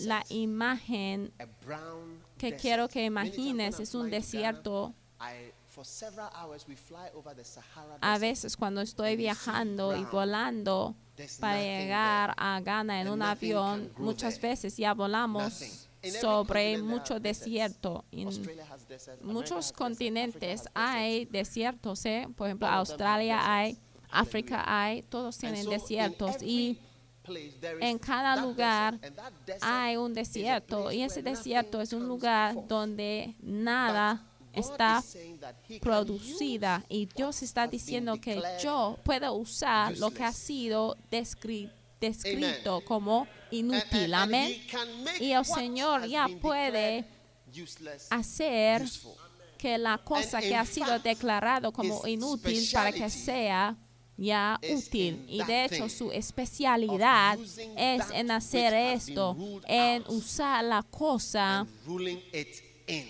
[0.00, 1.32] la imagen
[2.36, 4.94] que quiero que imagines I'm es un desierto.
[5.68, 10.04] I- for several hours we fly over the Sahara A veces cuando estoy viajando y
[10.04, 10.94] volando
[11.40, 15.88] para llegar a Ghana en un avión, muchas veces ya volamos
[16.20, 18.04] sobre mucho desierto.
[18.12, 18.28] En
[19.22, 22.28] muchos continentes hay desiertos, ¿eh?
[22.36, 23.78] Por ejemplo, Australia hay.
[24.10, 26.78] África hay, todos tienen desiertos y
[27.80, 28.98] en cada lugar
[29.60, 35.02] hay un desierto y ese desierto es un lugar donde nada está
[35.80, 42.80] producida y Dios está diciendo que yo puedo usar lo que ha sido descri- descrito
[42.84, 44.14] como inútil.
[44.14, 44.52] Amén.
[45.20, 47.04] Y el Señor ya puede
[48.10, 48.82] hacer
[49.56, 53.76] que la cosa que ha sido declarado como inútil para que sea
[54.16, 55.24] ya útil.
[55.28, 57.38] Y de hecho su especialidad
[57.76, 61.66] es en hacer esto, en usar la cosa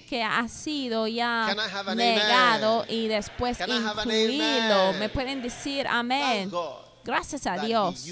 [0.08, 1.54] que ha sido ya
[1.94, 2.94] negado amen?
[2.94, 4.74] y después Can I have an incluirlo.
[4.88, 4.98] amen?
[4.98, 6.50] Me pueden decir amén.
[7.04, 8.04] Gracias a Dios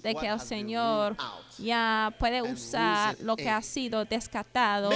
[0.00, 1.16] de que el Señor
[1.58, 4.90] ya puede usar lo que ha sido descartado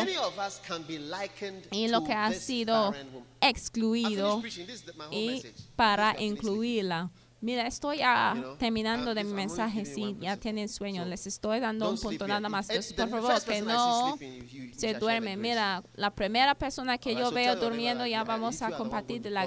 [1.73, 2.95] y lo que ha sido
[3.41, 4.43] excluido
[5.11, 5.43] y
[5.75, 7.11] para incluirla.
[7.41, 9.85] Mira, estoy ah, terminando de mi mensaje.
[9.97, 12.67] one ya tienen sueño, les estoy dando un punto nada más.
[12.97, 14.19] Por favor, que no
[14.77, 19.47] se the Mira, la primera persona que yo veo durmiendo ya vamos a compartir la,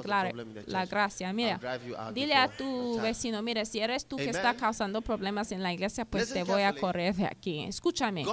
[0.68, 1.34] la gracia.
[1.34, 1.60] Mira,
[2.14, 6.06] dile a tu vecino, mira, si eres tú que está causando problemas en la iglesia,
[6.06, 7.64] pues te voy a correr de aquí.
[7.66, 8.26] Escúchame.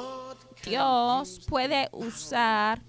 [0.65, 2.81] Dios puede usar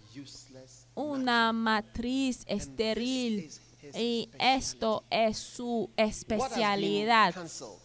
[0.93, 3.49] una matriz estéril
[3.95, 7.36] y esto es su especialidad,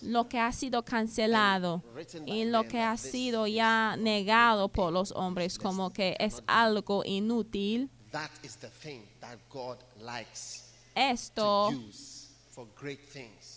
[0.03, 1.83] lo que ha sido cancelado
[2.27, 7.91] y lo que ha sido ya negado por los hombres como que es algo inútil.
[8.11, 10.63] That is the thing that God likes
[10.95, 11.71] Esto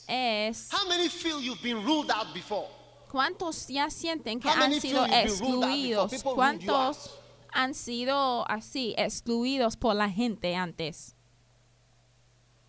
[0.08, 2.68] es How many feel you've been ruled out before?
[3.12, 6.24] ¿Cuántos ya sienten que han sido excluidos?
[6.24, 7.12] ¿Cuántos
[7.54, 11.17] han sido así excluidos por la gente antes?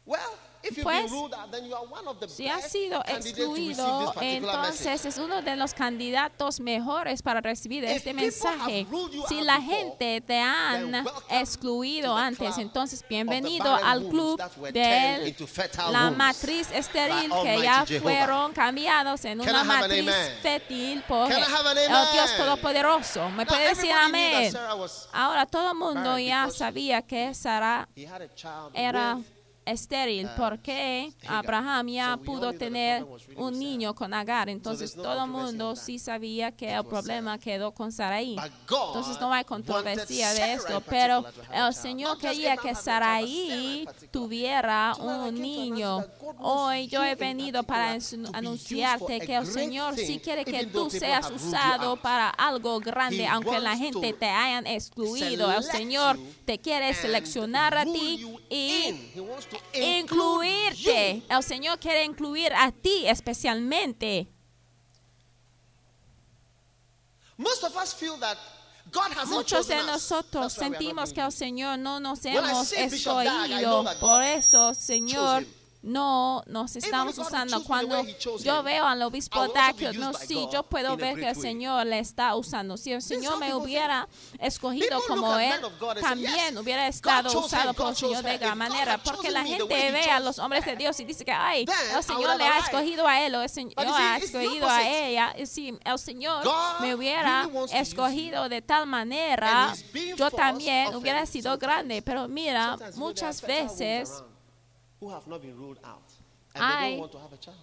[0.09, 0.21] Well,
[0.62, 4.14] if Pues, ruled out, then you are one of the Si ha best sido excluido,
[4.23, 5.09] entonces message.
[5.09, 8.87] es uno de los candidatos mejores para recibir If este mensaje.
[9.29, 14.40] Si la before, gente te han excluido antes, entonces bienvenido al club
[14.73, 15.37] de
[15.90, 21.38] la matriz estéril que ya fueron cambiados en Can una matriz fértil por el
[22.12, 22.37] Dios?
[22.38, 23.29] Todopoderoso.
[23.29, 24.57] ¿Me puede decir amén?
[25.12, 27.87] Ahora todo el mundo ya sabía que Sara
[28.73, 29.18] era
[29.70, 31.12] estéril uh, porque.
[31.26, 33.04] Abraham ya pudo tener
[33.37, 34.48] un niño con Agar.
[34.48, 39.44] Entonces todo el mundo sí sabía que el problema quedó con God Entonces no hay
[39.44, 41.74] controversia de esto, pero el.
[41.78, 44.11] Señor quería que particular.
[44.11, 46.04] tuviera un niño.
[46.38, 47.96] Hoy yo he venido para
[48.33, 53.76] anunciarte que el Señor sí quiere que tú seas usado para algo grande, aunque la
[53.76, 55.52] gente te hayan excluido.
[55.52, 58.94] El Señor te quiere seleccionar a ti y
[59.73, 61.23] incluirte.
[61.29, 64.29] El Señor quiere incluir a ti especialmente.
[67.37, 68.37] Most of us feel that
[68.90, 71.31] God hasn't Muchos de nosotros sentimos que el.
[71.31, 73.85] Señor no nos hemos escogido.
[74.01, 75.44] Por eso, Señor.
[75.83, 77.62] No nos estamos usando.
[77.64, 78.05] Cuando
[78.41, 81.38] yo veo al obispo used no, sí, yo puedo ver que el.
[81.38, 82.77] Señor le está usando.
[82.77, 84.09] Si el Señor me hubiera
[84.41, 85.55] escogido como Él,
[86.01, 88.99] también "Yes, hubiera estado usado por el Señor de gran manera.
[88.99, 91.64] Porque la gente ve a los hombres de Dios y dice que, ay,
[91.95, 95.35] el Señor le ha escogido a Él o el Señor ha escogido a ella.
[95.38, 96.45] Y si el Señor
[96.81, 99.75] me hubiera escogido de tal manera,
[100.17, 102.03] yo también hubiera sido grande.
[102.03, 104.11] Pero mira, muchas veces
[105.00, 106.11] who have not been ruled out
[106.54, 107.56] and they hay don't want to have a child.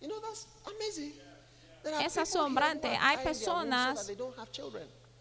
[0.00, 1.12] You know, that's amazing.
[1.82, 2.88] There are Es asombrante.
[3.00, 4.16] Hay personas they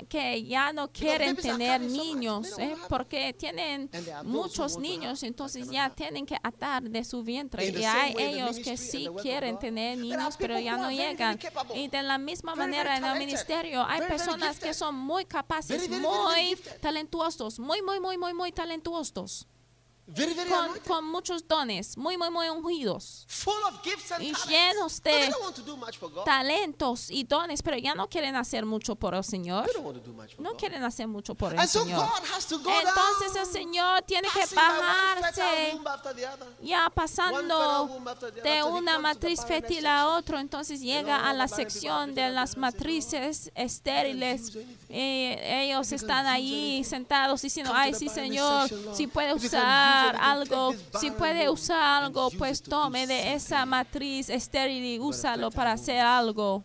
[0.08, 2.76] que ya no quieren tener niños they ¿eh?
[2.88, 3.90] porque tienen
[4.24, 7.66] muchos niños, entonces ya tienen que atar de su vientre.
[7.68, 11.40] Y hay ellos que sí quieren tener niños, pero ya no llegan.
[11.74, 16.56] Y de la misma manera en el ministerio hay personas que son muy capaces, muy
[16.82, 19.48] talentuosos, muy, muy, muy, muy, muy talentuosos,
[20.10, 23.28] Very, very con, con muchos dones, muy, muy, muy ungidos.
[24.20, 25.34] y llenos de.
[26.24, 29.70] Talentos y dones, pero ya no quieren hacer mucho por el Señor.
[30.40, 32.08] No quieren hacer mucho por el Señor.
[32.40, 35.78] Entonces el Señor tiene que bajarse
[36.62, 38.02] ya pasando
[38.44, 44.56] de una matriz fértil a otro, entonces llega a la sección de las matrices estériles.
[44.56, 44.78] anything.
[44.90, 49.50] Eh, ellos están anything, sentados diciendo, ay sí Señor, si puede use
[50.02, 55.74] usar algo, si puede usar algo, pues tome de esa matriz estéril y úsalo para
[55.74, 56.64] hacer algo,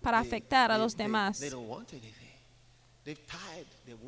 [0.00, 1.40] para afectar a they- los they- demás.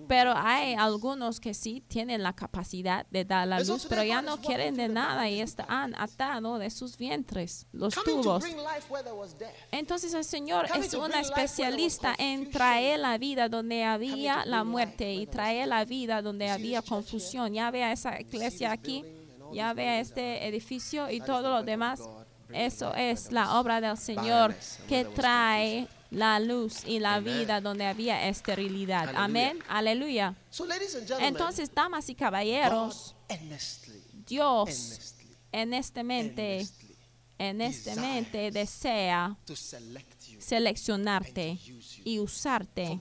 [0.08, 4.38] Pero hay algunos que sí tienen la capacidad de dar la luz, pero ya no
[4.40, 8.42] quieren de nada y están atados de sus vientres, los tubos.
[8.42, 9.50] bring life where there was death.
[9.72, 15.26] Entonces el Señor es un especialista en traer la vida donde había la muerte y
[15.26, 17.52] traer la vida donde había confusión.
[17.52, 19.04] Ya vea esa iglesia aquí,
[19.52, 22.00] ya vea este edificio y todo lo demás.
[22.52, 24.54] Eso es la obra del Señor
[24.88, 27.34] que trae la luz y la Amen.
[27.38, 29.12] vida donde había esterilidad.
[29.16, 30.34] Amén, aleluya.
[30.50, 30.66] So,
[31.20, 36.96] Entonces, damas y God caballeros, earnestly, Dios earnestly, honestamente, earnestly
[37.38, 39.36] honestamente desires desea
[40.38, 41.58] seleccionarte
[42.04, 43.00] y usarte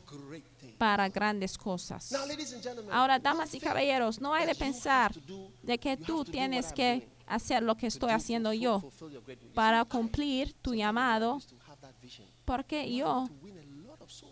[0.78, 2.12] para grandes cosas.
[2.12, 2.22] Now,
[2.92, 7.64] Ahora, damas y caballeros, no hay de pensar do- de que tú tienes que hacer
[7.64, 8.84] lo que to estoy do haciendo yo
[9.54, 12.28] para cumplir tu llamado, used to have that vision.
[12.46, 13.28] Porque yo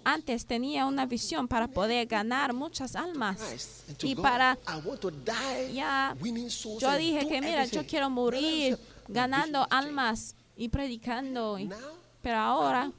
[0.03, 3.85] antes tenía una visión para poder ganar muchas almas.
[4.01, 4.57] Y para
[5.73, 6.15] ya
[6.79, 11.57] yo dije que mira, yo quiero morir ganando almas y predicando.
[12.23, 12.89] Pero ahora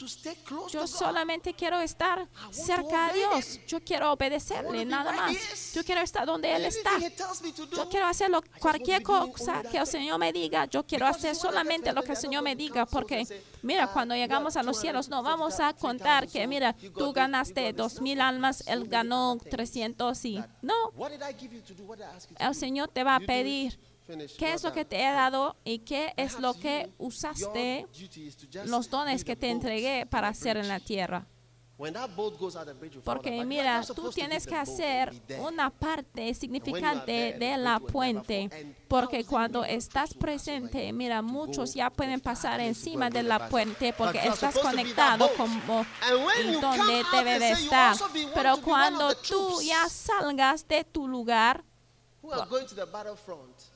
[0.70, 3.58] yo solamente quiero estar cerca de Dios.
[3.66, 5.72] Yo quiero obedecerle, nada más.
[5.72, 6.90] Yo quiero estar donde Él está.
[7.74, 9.86] Yo quiero hacer lo- cualquier cosa que el.
[9.86, 10.66] Señor me diga.
[10.66, 12.84] Yo quiero hacer solamente lo que el Señor me diga.
[12.84, 13.26] Porque,
[13.62, 17.12] mira, ah, cuando llegamos a los cielos, no vamos a 250,000 contar que, mira, tú
[17.14, 20.44] ganaste dos mil almas, Él ganó other things 300 y...
[20.60, 20.74] No,
[22.38, 22.54] el?
[22.54, 23.78] Señor te va a pedir.
[24.38, 27.86] Qué es lo que te he dado y qué es lo que usaste,
[28.66, 31.26] los dones que te entregué para hacer en la tierra.
[33.04, 38.48] Porque mira, tú tienes que hacer una parte significante de la puente,
[38.86, 44.56] porque cuando estás presente, mira, muchos ya pueden pasar encima de la puente porque estás
[44.56, 45.84] conectado como
[46.60, 47.96] donde debe de estar.
[48.32, 51.64] Pero cuando tú ya salgas de tu lugar
[52.22, 53.74] who are going to the battlefront,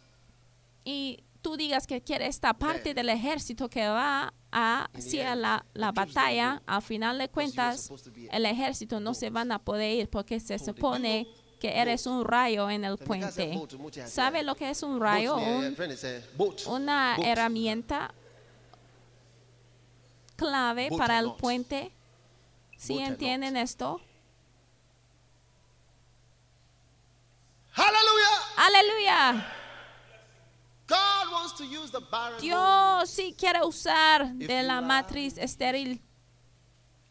[0.90, 6.62] y tú digas que quieres esta parte del ejército que va hacia la, la batalla,
[6.64, 7.90] al final de cuentas,
[8.32, 11.28] el ejército no se van a poder ir porque se supone
[11.60, 13.60] que eres un rayo en el puente.
[14.06, 15.36] ¿Sabe lo que es un rayo?
[15.36, 15.76] Un-
[16.38, 16.66] boat.
[16.66, 18.14] una herramienta
[20.36, 21.92] clave para el puente.
[22.78, 24.00] ¿Sí entienden esto?
[27.72, 28.38] Hallelujah!
[28.56, 29.18] Aleluya.
[29.18, 30.77] God wants to use the barren womb.
[32.40, 36.00] Dios sí quiere usar de la matriz estéril.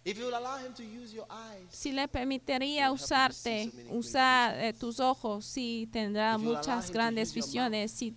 [0.03, 4.71] If you will allow him to use your eyes, Si le permitiría usarte, usar eh,
[4.71, 7.91] tus ojos, sí tendrá muchas grandes visiones.
[7.91, 8.15] Si,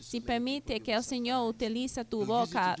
[0.00, 2.76] si permite que el Señor utilice tu boca,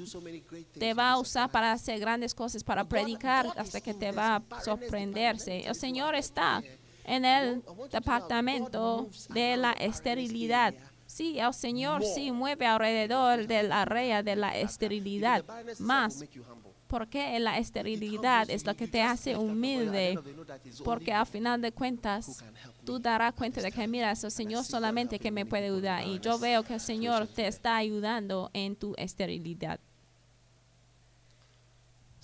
[0.78, 4.60] te va a usar para hacer grandes cosas, para predicar, hasta que te va a
[4.62, 5.66] sorprenderse.
[5.66, 6.62] El Señor está
[7.06, 10.74] en el departamento de la esterilidad.
[11.06, 15.44] Sí, el Señor sí mueve alrededor del área de la esterilidad
[15.78, 16.24] más,
[16.88, 20.18] porque la esterilidad es lo que te hace humilde,
[20.84, 22.42] porque al final de cuentas
[22.84, 26.18] tú darás cuenta de que mira, es el Señor solamente que me puede ayudar y
[26.18, 29.78] yo veo que el Señor te está ayudando en tu esterilidad.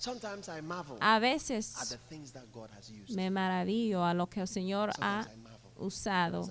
[0.03, 3.15] Sometimes I marvel A at veces the things that God has used.
[3.15, 5.87] me maravillo a lo que el Señor ha Sometimes I marvel.
[5.87, 6.49] usado.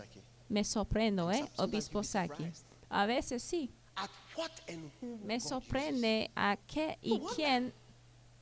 [0.49, 1.45] Me sorprendo, ¿eh?
[1.59, 2.51] Obispo Saki.
[2.89, 3.71] A veces sí.
[3.95, 7.75] At what and whom Me sorprende a qué y quién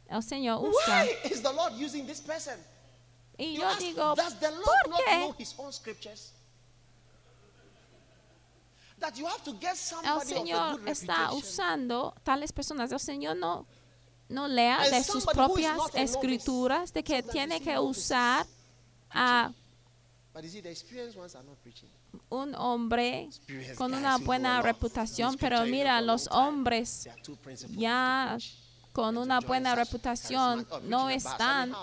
[0.08, 1.04] el Señor usa.
[1.04, 2.54] Why is the Lord using this person?
[3.36, 6.32] Y You yo digo, does the Lord ¿por not know qué his own scriptures?
[9.00, 12.92] That you have to get el somebody of a Señor está usando tales personas?
[12.92, 13.66] El Señor no,
[14.30, 18.46] no lea de sus propias escrituras de que tiene que usar
[19.10, 19.52] a
[22.28, 23.28] un hombre
[23.76, 27.08] con una buena reputación, pero mira, los hombres
[27.70, 28.38] ya
[28.92, 31.74] con una buena reputación no están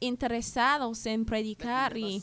[0.00, 2.22] interesados en predicar y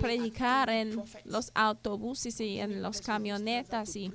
[0.00, 4.12] predicar en los autobuses y en los camionetas y,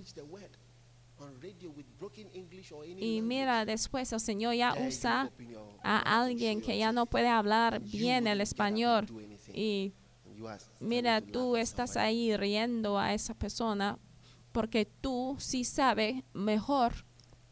[2.98, 5.32] y mira después el Señor ya usa
[5.84, 9.08] a alguien que ya no puede hablar bien el español.
[9.54, 9.94] y
[10.80, 14.00] mira tú estás ahí riendo a esa persona
[14.52, 16.94] porque tú sí sabes mejor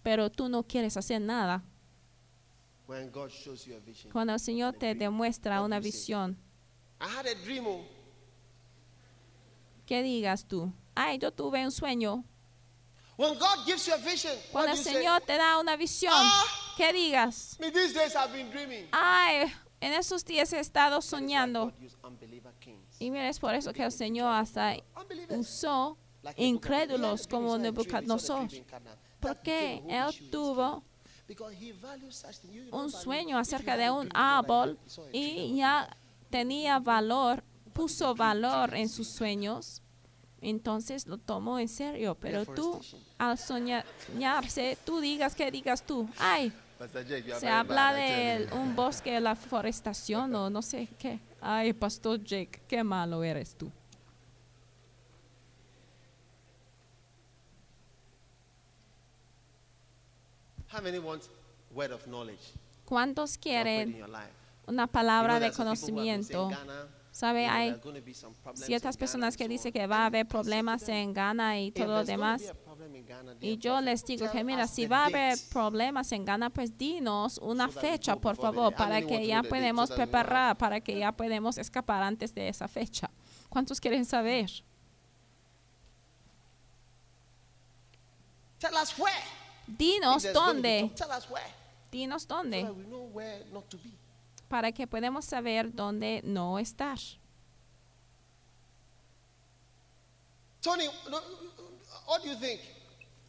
[0.02, 1.64] pero tú no quieres hacer nada.
[4.12, 6.38] Cuando el Señor te demuestra una visión.
[7.00, 7.86] Oh.
[9.86, 10.72] ¿qué digas tú?
[10.96, 12.24] ay yo tuve un sueño
[13.20, 16.14] When God gives you a vision, Cuando do el you Señor te da una visión,
[16.16, 16.46] Ah.
[16.78, 18.88] que digas, Me, these days I've been dreaming.
[18.94, 19.52] ay,
[19.82, 21.74] en esos días he estado soñando.
[22.98, 24.78] Y mira, es por eso que el Señor hasta
[25.38, 25.98] usó
[26.38, 28.48] incrédulos como Nebuchadnezzar.
[29.20, 30.82] Porque él tuvo
[32.72, 34.80] un sueño acerca de un árbol
[35.12, 35.94] y ya
[36.30, 37.44] tenía valor,
[37.74, 39.82] puso valor en sus sueños,
[40.42, 42.16] entonces lo tomó en serio.
[42.16, 42.80] Pero tú,
[43.18, 46.54] al soñarse, tú digas que digas tú, ay,
[47.40, 51.20] se habla de un bosque, la forestación o no sé qué.
[51.42, 53.72] Ay, Pastor Jake, qué malo eres tú.
[60.72, 61.24] How many want
[61.74, 62.54] word of knowledge?
[62.86, 64.24] ¿Cuántos quieren una
[64.68, 66.50] You know, palabra de conocimiento?
[67.20, 67.48] ¿Sabe?
[67.48, 67.76] Hay
[68.54, 72.42] ciertas personas que dicen que va a haber problemas en Ghana y todo lo demás.
[73.42, 77.38] Y yo les digo que mira, si va a haber problemas en Ghana, pues dinos
[77.40, 82.34] una fecha, por favor, para que ya podemos preparar, para que ya podemos escapar antes
[82.34, 83.10] de esa fecha.
[83.50, 84.50] ¿Cuántos quieren saber?
[89.68, 90.90] Dinos dónde,
[91.92, 92.66] dinos dónde,
[94.50, 96.98] para que podamos saber dónde no estar.
[100.62, 100.88] Tony,
[102.06, 102.60] what do you think?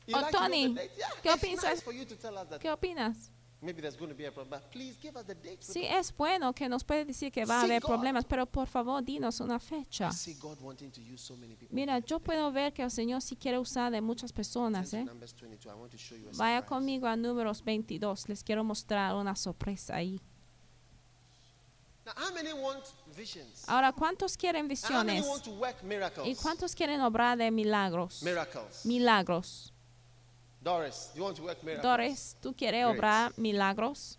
[0.06, 0.74] You Oh, like Tony?
[0.74, 1.86] Yeah, ¿qué it's piensas?
[1.86, 3.30] nice ¿Qué opinas?
[3.62, 5.58] maybe there's going to be a problem, but please give us the date.
[5.60, 9.02] Sí, es bueno que nos puede decir que va a haber problemas, pero por favor,
[9.02, 10.10] dinos una fecha.
[11.70, 15.04] Mira, yo puedo ver que el Señor sí quiere usar de muchas personas, ¿eh?
[15.04, 15.66] Numbers 22.
[15.66, 18.28] I want to show you a Vaya conmigo a números 22.
[18.28, 20.18] Les quiero mostrar una sorpresa ahí.
[20.18, 21.99] Now, how many want visions?
[23.66, 26.26] Ahora, ¿cuántos quieren And how many visiones?
[26.26, 28.22] ¿Y cuántos quieren obrar de milagros?
[28.22, 28.84] Miracles.
[28.84, 29.72] Milagros.
[30.62, 31.82] Doris, you want to work miracles?
[31.82, 32.96] Doris, ¿tú quieres Great.
[32.96, 34.18] obrar milagros?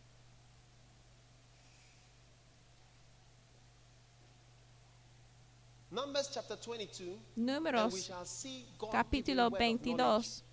[5.91, 7.03] Numbers chapter 22.
[7.03, 10.43] And we Números shall see God capítulo giving word of knowledge 22.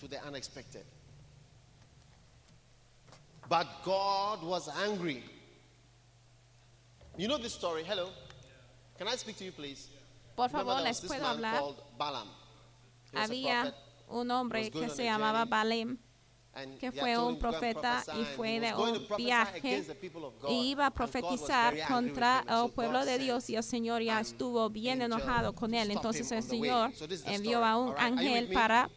[0.00, 0.84] to the unexpected.
[3.48, 5.24] But God was angry.
[7.18, 7.82] You know this story?
[7.82, 8.10] Hello?
[8.96, 9.88] Can I speak to you, please?
[10.36, 11.64] Por favor, les puedo hablar.
[13.12, 13.74] Había
[14.08, 15.44] un hombre que se llamaba.
[15.44, 15.98] Balaam
[16.80, 19.84] que fue un profeta y fue de un viaje
[20.48, 25.02] y iba a profetizar contra el pueblo de Dios y el Señor ya estuvo bien
[25.02, 25.90] enojado con él.
[25.90, 26.42] Entonces el.
[26.42, 26.92] Señor
[27.26, 28.90] envió a un ángel para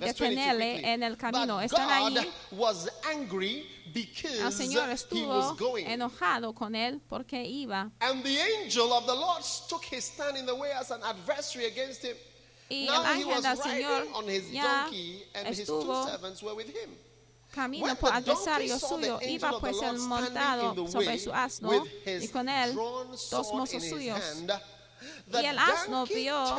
[0.00, 0.14] Are you there?
[0.14, 1.60] Verse 22 detenerle en el camino.
[1.60, 2.32] ¿Están ahí?
[2.52, 5.86] was angry El Señor he was estuvo going.
[5.86, 7.90] enojado con él porque iba.
[8.00, 11.66] And the angel of the Lord took his stand in the way as an adversary
[11.66, 12.16] against him.
[12.68, 14.88] Y el ángel del Señor on his ya
[15.44, 16.90] estuvo servants were with him.
[17.52, 19.20] camino por adversario suyo.
[19.22, 24.18] Iba pues el montado sobre su asno y con él dos mozos suyos.
[25.32, 26.58] Y el asno vio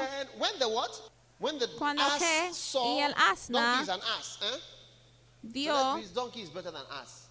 [1.40, 4.46] when the Cuando ass que- saw y el asna donkey is an ass, eh?
[4.46, 7.22] So that Vio means donkey is better than ass.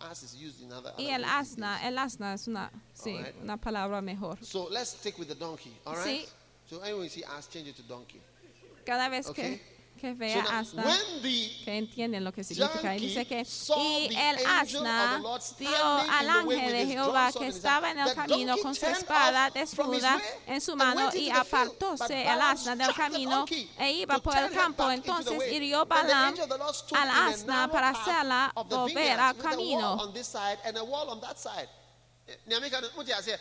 [0.00, 0.92] Ass is used in other.
[0.96, 3.34] y el asna, el asna es una, sí, Alright.
[3.42, 4.38] una palabra mejor.
[4.42, 6.24] So let's stick with the donkey, all right?
[6.24, 6.28] Sí.
[6.70, 8.20] So anyway, see ass, change it to donkey.
[8.86, 9.56] Cada vez Okay.
[9.56, 9.62] que,
[9.98, 10.44] que vea
[10.74, 12.96] the que entienden lo que significa.
[12.96, 13.46] Y dice que,
[13.76, 15.20] y el asna
[15.58, 20.60] vio al ángel de Jehová que estaba en el camino con su espada desnuda en
[20.60, 23.44] su and mano y apartóse el asna del camino
[23.78, 24.90] e iba por el campo.
[24.90, 26.34] Entonces hirió Balaam
[26.94, 30.12] al asna para hacerla volver al camino.
[32.46, 32.60] There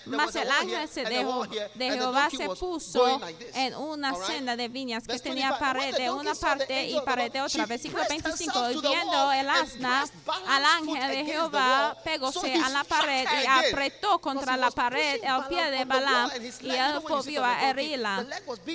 [0.06, 3.20] Mas el ángel se dejó- de Jehová se puso
[3.54, 5.60] en una senda de viñas que tenía 25.
[5.60, 7.66] pared de una parte y pared de otra.
[7.66, 8.60] Versículo pressed 25.
[8.66, 10.06] herself Y viendo el asna
[10.48, 15.72] al ángel de Jehová, pegóse a la pared y apretó contra la pared el pie
[15.72, 16.32] de Balaam
[16.62, 18.26] y él volvió a herirla.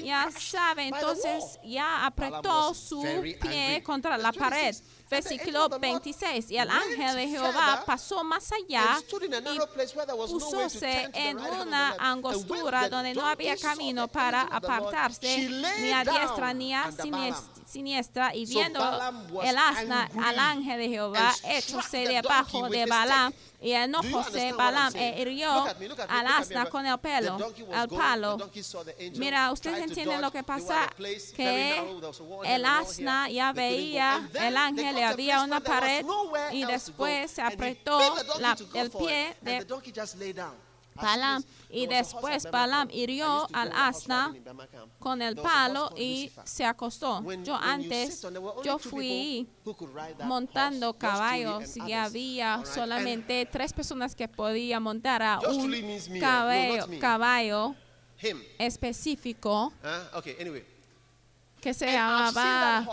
[0.03, 3.03] Ya sabe, entonces ya apretó su
[3.41, 4.75] pie contra la pared.
[5.13, 5.23] 26.
[5.23, 6.51] And the angel Versículo of the Lord 26.
[6.51, 8.99] Y el ángel de Jehová pasó más allá
[9.55, 9.59] y
[10.33, 15.49] pusóse en una angostura donde no había camino para apartarse
[15.81, 17.62] ni a diestra ni a under sinies- Balaam.
[17.73, 18.81] Siniestra y viendo
[19.43, 25.65] el asna al ángel de Jehová echóse debajo de Balaam y enojóse Balaam e hirió
[26.09, 27.37] al asna con el pelo,
[27.73, 28.37] al palo.
[29.19, 30.91] Mira, ustedes entienden lo que pasa,
[31.37, 31.77] que
[32.45, 36.05] el asna ya veía el ángel a había una pared
[36.53, 37.99] y después se apretó
[38.41, 39.57] la- el pie de
[40.97, 44.35] as Y después I hirió al asna
[44.99, 47.23] con el palo y se acostó.
[47.43, 48.27] Yo antes,
[48.65, 49.49] yo fui
[50.25, 56.19] montando caballos y había solamente tres personas que podían montar a un eh?
[56.21, 57.75] Caballo, caballo
[58.59, 59.73] específico.
[60.39, 60.72] Anyway.
[61.63, 62.85] Que se llamaba.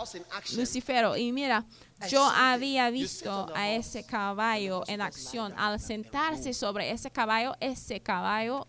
[0.54, 1.16] Lucifero.
[1.16, 1.66] Y mira,
[2.08, 5.52] yo había visto a ese caballo en acción.
[5.56, 8.68] Al sentarse sobre ese caballo, ese caballo,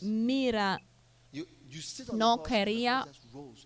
[0.00, 0.80] mira,
[2.12, 3.04] no quería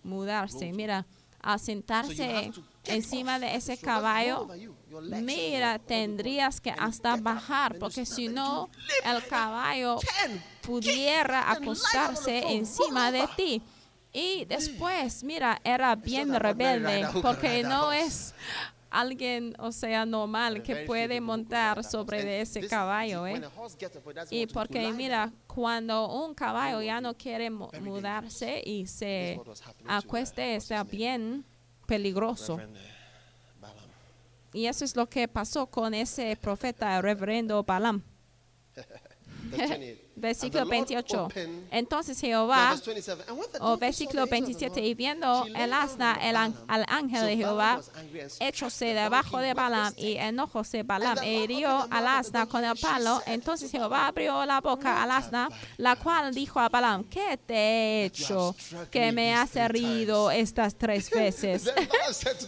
[0.03, 0.73] mudarse.
[0.73, 1.05] Mira,
[1.39, 2.51] al sentarse
[2.85, 4.47] encima de ese caballo,
[5.21, 8.69] mira, tendrías que hasta bajar, porque si no,
[9.05, 9.99] el caballo
[10.61, 13.61] pudiera acostarse encima de ti.
[14.11, 18.33] Y después, mira, era bien rebelde, porque no es
[18.89, 23.49] alguien, o sea, normal que puede montar sobre And ese caballo, when ¿eh?
[24.31, 29.39] Y porque mira, cuando un caballo ya no quiere mudarse y se
[29.87, 31.45] acueste, está bien
[31.85, 32.59] peligroso.
[34.53, 38.01] Y eso es lo que pasó con ese profeta, el reverendo Balaam.
[40.19, 40.49] Verse 28.
[40.49, 41.17] Versículo And the Lord 28.
[41.25, 43.23] opened- Entonces Jehová verse 27.
[43.27, 46.13] And when the o versículo the angel of the 27, Lord, y viendo el asna
[46.21, 51.87] el an- al ángel de Jehová, the debajo de Balaam y enojóse Balaam e hirió
[51.89, 53.21] al asna con el palo.
[53.25, 57.53] Entonces to Jehová abrió la boca al asna, la cual dijo a Balaam, ¿qué te
[57.55, 58.55] he hecho
[58.91, 61.71] que me has herido times?" estas tres veces?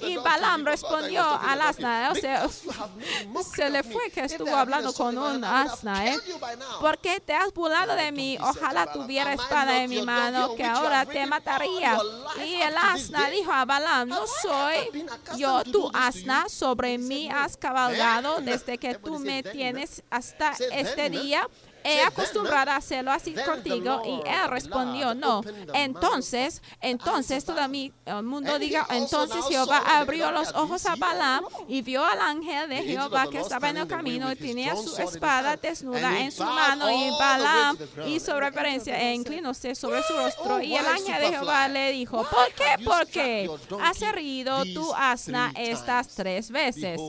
[0.02, 4.10] Y Balaam respondió al asna, o sea, "Because you have made mockery se le fue
[4.12, 6.18] que estuvo hablando con un asna, ¿eh?
[6.20, 8.38] killed you by now." ¿Por qué te has burlado de mí?
[8.42, 11.98] Ojalá tuviera espada en mi mano que ahora te mataría.
[12.46, 15.06] Y el asna dijo a Balaam, no soy
[15.38, 21.48] yo tu asna, sobre mí has cabalgado desde que tú me tienes hasta este día.
[21.84, 24.02] He acostumbrado a hacerlo así contigo.
[24.06, 25.42] Y él respondió no.
[25.74, 31.82] Entonces, entonces todo mi- el mundo diga, entonces Jehová abrió los ojos a Balaam y
[31.82, 36.20] vio al ángel de Jehová que estaba en el camino y tenía su espada desnuda
[36.20, 37.78] en su mano y Balaam
[38.08, 42.48] hizo reverencia e inclinóse sobre su rostro y el ángel de Jehová le dijo, ¿por
[42.54, 42.84] qué?
[42.84, 43.50] Porque
[43.82, 47.00] has herido tu asna estas tres veces.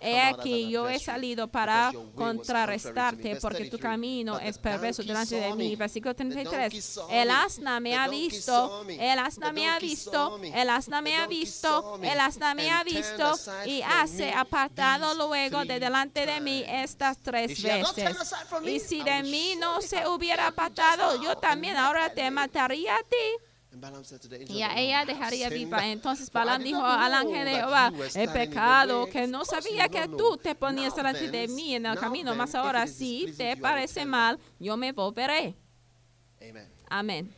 [0.00, 5.76] He aquí yo he salido para contrarrestarte porque tu camino es perverso delante de mí.
[5.76, 7.00] Versículo 33.
[7.10, 11.98] El asna me ha visto, el asna me ha visto, el asna me ha visto,
[12.02, 13.34] el asna me ha visto
[13.66, 18.16] y hace apartado luego de delante de mí estas tres veces.
[18.64, 23.45] Y si de mí no se hubiera apartado, yo también ahora te mataría a ti
[24.48, 25.86] Y a ella dejaría "Sin viva.
[25.86, 30.36] Entonces Balaam dijo al ángel de Jehová, he pecado way." que no sabía que tú
[30.36, 34.76] te ponías delante de mí en el camino, mas ahora si te parece mal, yo
[34.76, 35.54] me volveré.
[36.40, 36.68] Amen.
[36.88, 37.34] Amén.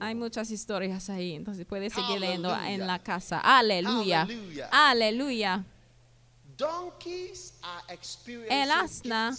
[0.00, 3.40] Hay muchas historias ahí, entonces puedes seguir leyendo en la casa.
[3.40, 4.26] Aleluya.
[4.70, 5.64] Aleluya.
[6.56, 7.98] Donkeys are
[8.50, 9.32] El asna.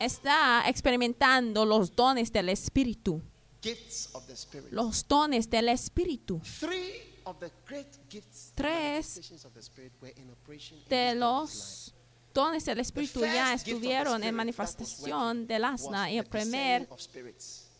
[0.00, 3.20] Está experimentando los dones del Espíritu.
[3.60, 4.72] Gifts of the Spirit.
[4.72, 6.40] Los dones del Espíritu.
[6.60, 10.84] Three of the great gifts and Tres manifestations of the Spirit were in operation in
[10.88, 11.92] de los
[12.32, 16.88] dones del Espíritu ya estuvieron en manifestación del asna y el primer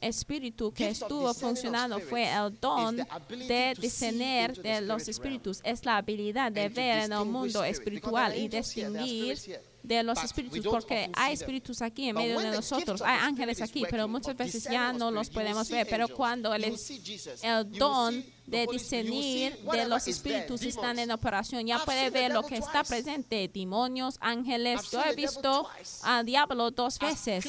[0.01, 5.61] espíritu que estuvo funcionando fue el don de discernir de los espíritus.
[5.65, 9.39] Es la habilidad de ver en el mundo espiritual y distinguir
[9.83, 14.09] de los espíritus, porque hay espíritus aquí en medio de nosotros, hay ángeles aquí, pero
[14.09, 15.87] muchas veces ya no los podemos ver.
[15.89, 22.11] Pero cuando el, el don de discernir de los espíritus están en operación, ya puede
[22.11, 24.91] ver lo que está presente, demonios, ángeles.
[24.91, 25.69] Yo he visto
[26.03, 27.47] al diablo dos veces.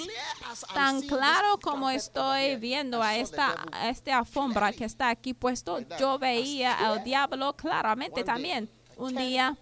[0.74, 6.20] Tan claro como estoy viendo a esta, a este alfombra que está aquí puesto, yo
[6.20, 8.70] veía al diablo claramente también.
[8.98, 9.58] Un día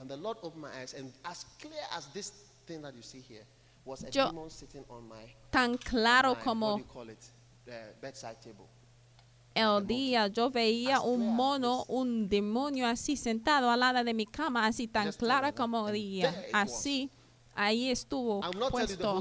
[0.00, 2.32] and the Lord opened my eyes, and as clear as this
[2.66, 3.44] thing that you see here
[3.84, 7.08] was a Yo- demon sitting on my, tan claro my what do como you call
[7.08, 7.24] it,
[7.64, 8.68] the bedside table.
[9.54, 14.66] el día yo veía un mono, un demonio así sentado al lado de mi cama,
[14.66, 16.32] así tan clara como día.
[16.52, 17.10] Así,
[17.56, 18.40] ahí estuvo
[18.70, 19.20] puesto.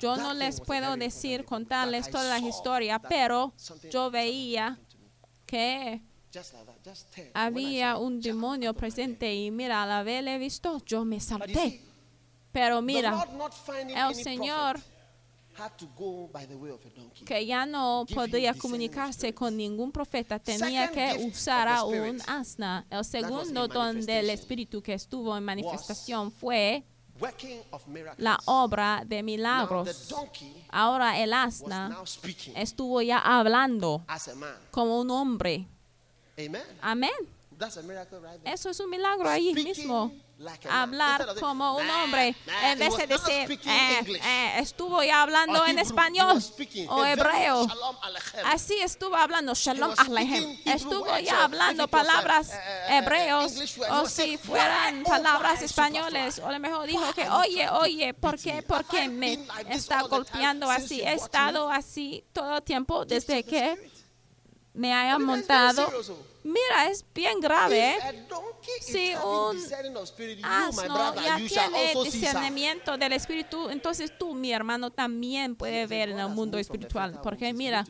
[0.00, 3.52] Yo no les puedo decir, contarles toda la historia, pero
[3.88, 4.78] yo veía
[5.46, 6.02] que
[7.34, 11.82] Había un demonio presente y mira, al haberle visto, yo me salté.
[12.52, 13.26] Pero mira,
[13.88, 14.80] el Señor
[17.26, 22.86] que ya no podía comunicarse con ningún profeta, tenía que usar a un asna.
[22.88, 26.84] El segundo in don del manifestation Espíritu que estuvo en manifestación fue
[28.16, 30.14] la obra de milagros.
[30.70, 32.02] Ahora el asna
[32.56, 34.02] estuvo ya hablando
[34.70, 35.66] como un hombre.
[36.38, 36.62] Amen.
[36.80, 37.10] Amén.
[38.44, 40.12] Eso es un milagro ahí mismo.
[40.40, 40.74] like man.
[40.74, 45.66] Hablar como un "Nah, hombre nah," en vez de decir, "Eh, eh, estuvo ya hablando
[45.66, 46.42] en español
[46.88, 47.66] o hebreo.
[48.46, 50.56] Así estuvo hablando Shalom Alejem.
[50.64, 55.10] Estuvo ya hablando palabras uh, uh, hebreos English words, he o si fueran "Why, oh
[55.10, 56.38] palabras españoles.
[56.38, 58.62] O a lo mejor dijo que, oye, oye, ¿por qué, me?
[58.62, 61.02] por qué me está golpeando así?
[61.02, 63.99] He estado así todo el tiempo desde que.
[64.74, 66.29] Me haya But it's very montado.
[66.42, 68.26] Mira, es bien grave, ¿eh?
[68.80, 69.56] Si un
[70.42, 76.28] asno ya tiene discernimiento del espíritu, entonces tú, mi hermano, también puedes ver en el
[76.28, 77.20] mundo espiritual.
[77.22, 77.84] Porque mira,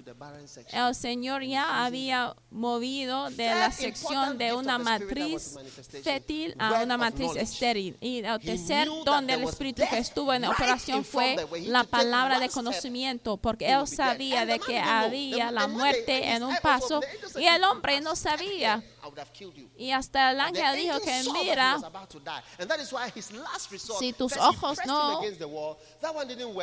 [0.72, 5.56] el Señor ya había movido de la sección de una matriz
[6.02, 7.96] fértil a una matriz estéril.
[8.00, 11.36] Y el tercer don del Espíritu que estuvo en operación fue
[11.66, 17.00] la palabra de conocimiento, porque él sabía de que había la muerte en un paso
[17.36, 18.39] y el hombre no sabía.
[19.76, 21.78] Y hasta el ángel dijo que mira,
[23.98, 25.20] si tus ojos no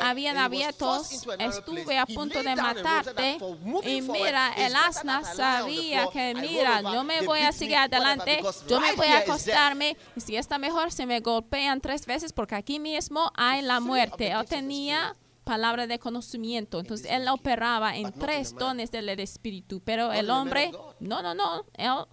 [0.02, 3.38] habían abiertos, estuve a punto de matarte.
[3.84, 8.94] Y mira, el asna sabía que, mira, yo me voy a seguir adelante, yo me
[8.94, 13.32] voy a acostarme, y si está mejor, se me golpean tres veces, porque aquí mismo
[13.36, 14.32] hay la muerte.
[14.32, 15.16] Él tenía
[15.48, 16.80] palabra de conocimiento.
[16.80, 22.08] Entonces, él operaba en tres dones del Espíritu, pero el hombre, no, no, no, él,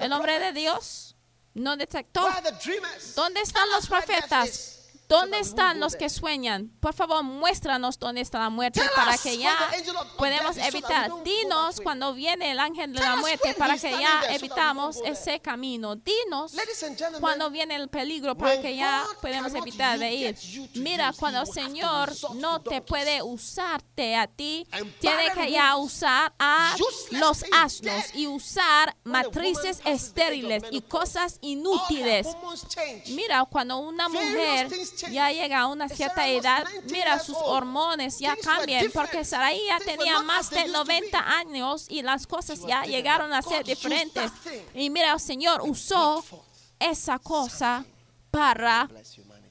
[0.00, 1.14] el hombre de Dios
[1.54, 2.26] no detectó.
[3.14, 4.77] ¿Dónde están los profetas?
[5.08, 6.70] ¿Dónde están los que sueñan?
[6.80, 9.56] Por favor, muéstranos dónde está la muerte para que ya
[10.18, 11.10] podemos evitar.
[11.24, 15.96] Dinos cuando viene el ángel de la muerte para que ya evitamos ese camino.
[15.96, 16.52] Dinos
[17.20, 20.36] cuando viene el peligro para que ya podemos evitar de ir.
[20.74, 24.66] Mira, cuando el Señor no te puede usarte a ti,
[25.00, 26.76] tiene que ya usar a
[27.12, 32.26] los asnos y usar matrices estériles y cosas inútiles.
[33.06, 34.68] Mira, cuando una mujer
[35.10, 40.20] ya llega a una cierta edad, mira, sus hormonas ya cambian, porque Sarai ya tenía
[40.22, 44.30] más de 90 años y las cosas ya llegaron a ser diferentes.
[44.74, 46.24] Y mira, el Señor usó
[46.78, 47.84] esa cosa
[48.30, 48.88] para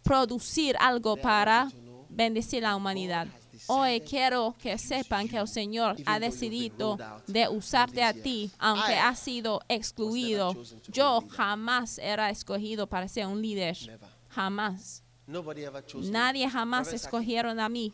[0.03, 1.69] producir algo para
[2.09, 3.27] bendecir la humanidad.
[3.65, 9.19] Hoy quiero que sepan que el Señor ha decidido de usarte a ti, aunque has
[9.19, 10.55] sido excluido.
[10.87, 13.99] Yo jamás era escogido para ser un líder.
[14.29, 15.03] Jamás.
[15.27, 17.93] Nadie jamás escogieron a mí.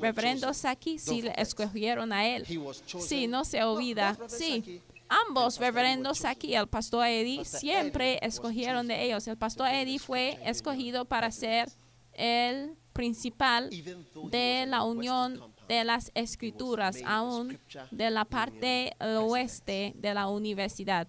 [0.00, 2.46] Reverendo Saki sí le escogieron a él.
[3.00, 4.16] Sí, no se olvida.
[4.28, 9.26] Sí, ambos, Reverendo Saki y el pastor Eddie, siempre escogieron de ellos.
[9.26, 11.68] El pastor Eddie fue escogido para ser
[12.12, 13.70] el principal
[14.30, 17.58] de la unión de las escrituras, aún
[17.90, 21.08] de la parte oeste de la universidad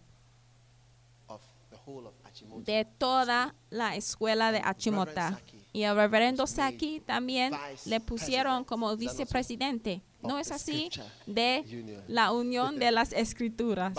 [2.57, 5.39] de toda la escuela de Achimota.
[5.75, 7.53] Y el reverendo Saki también
[7.83, 10.01] le pusieron como vicepresidente.
[10.21, 10.89] ¿No es así?
[11.25, 11.65] De
[12.07, 13.93] la unión de las escrituras.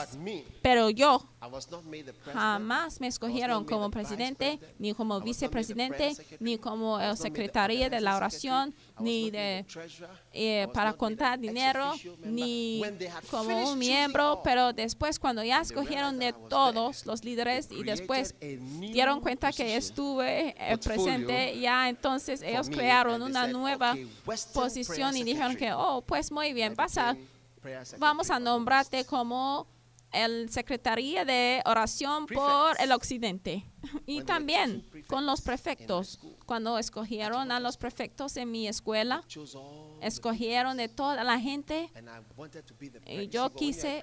[0.62, 1.28] Pero yo
[2.32, 8.74] jamás me escogieron como presidente, ni como vicepresidente, ni como el secretario de la oración,
[9.00, 9.64] ni de
[10.32, 11.94] eh, para contar dinero,
[12.24, 12.82] ni
[13.30, 14.40] como un miembro.
[14.42, 20.54] Pero después, cuando ya escogieron de todos los líderes y después dieron cuenta que estuve
[20.58, 23.94] eh, presente, ya entonces ellos crearon una nueva
[24.52, 27.16] posición y dijeron que, oh, pues muy bien, vas a,
[27.98, 29.66] vamos a nombrarte como
[30.12, 33.64] el Secretaría de Oración por el Occidente.
[34.04, 36.18] Y también con los prefectos.
[36.44, 39.22] Cuando escogieron a los prefectos en mi escuela,
[40.00, 41.90] escogieron de toda la gente.
[43.06, 44.02] Y yo quise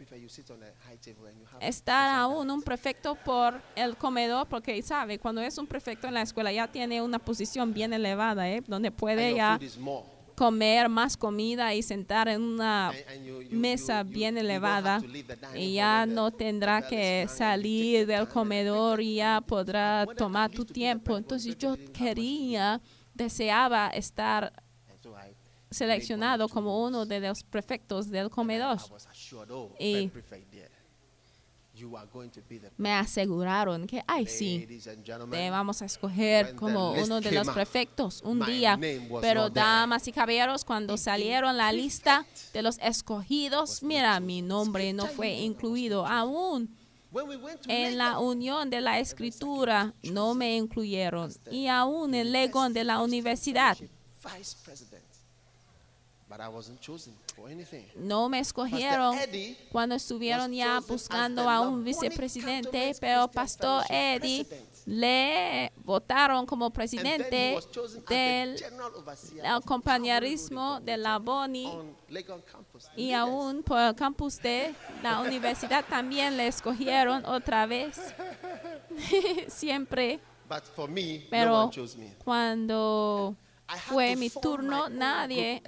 [1.59, 6.21] estar aún un prefecto por el comedor, porque sabe, cuando es un prefecto en la
[6.21, 8.63] escuela ya tiene una posición bien elevada, ¿eh?
[8.65, 9.59] donde puede ya
[10.35, 12.91] comer más comida y sentar en una
[13.49, 15.01] mesa bien elevada
[15.55, 21.17] y ya no tendrá que salir del comedor y ya podrá tomar tu tiempo.
[21.17, 22.81] Entonces yo quería,
[23.13, 24.51] deseaba estar
[25.69, 28.77] seleccionado como uno de los prefectos del comedor.
[29.79, 30.11] Y
[32.77, 34.67] me aseguraron que, ay, sí,
[35.31, 38.79] te vamos a escoger como uno de los prefectos un día.
[39.21, 45.07] Pero, damas y caballeros, cuando salieron la lista de los escogidos, mira, mi nombre no
[45.07, 46.75] fue incluido aún.
[47.67, 53.01] En la unión de la escritura no me incluyeron y aún en Legon de la
[53.01, 53.77] universidad.
[56.29, 57.85] But I wasn't chosen for anything.
[57.95, 64.47] no me escogieron Eddie cuando estuvieron ya buscando a un vicepresidente, pero Pastor Eddie
[64.85, 67.59] le votaron como presidente
[68.09, 68.55] del
[69.65, 71.71] compañerismo de la Boni
[72.95, 77.99] y aún por el campus de la universidad también le escogieron otra vez.
[79.47, 80.19] Siempre,
[80.49, 82.15] But for me, no pero one chose me.
[82.23, 83.35] cuando
[83.87, 85.61] fue mi turno, nadie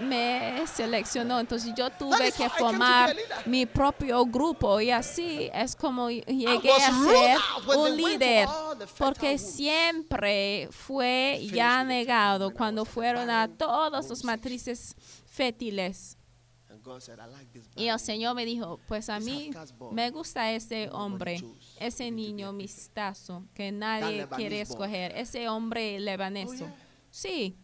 [0.00, 3.14] me seleccionó, entonces yo tuve que formar
[3.46, 4.80] mi propio grupo.
[4.80, 7.38] Y así es como llegué a ser
[7.76, 8.48] un líder,
[8.98, 14.94] porque siempre fue ya negado cuando fueron a todas las matrices
[15.26, 16.16] fértiles.
[17.76, 19.50] Y el Señor me dijo, pues a mí
[19.92, 21.42] me gusta ese hombre,
[21.78, 26.52] ese niño mistazo que nadie quiere escoger, ese hombre lebaneso.
[26.52, 26.86] Oh, yeah.
[27.10, 27.58] Sí,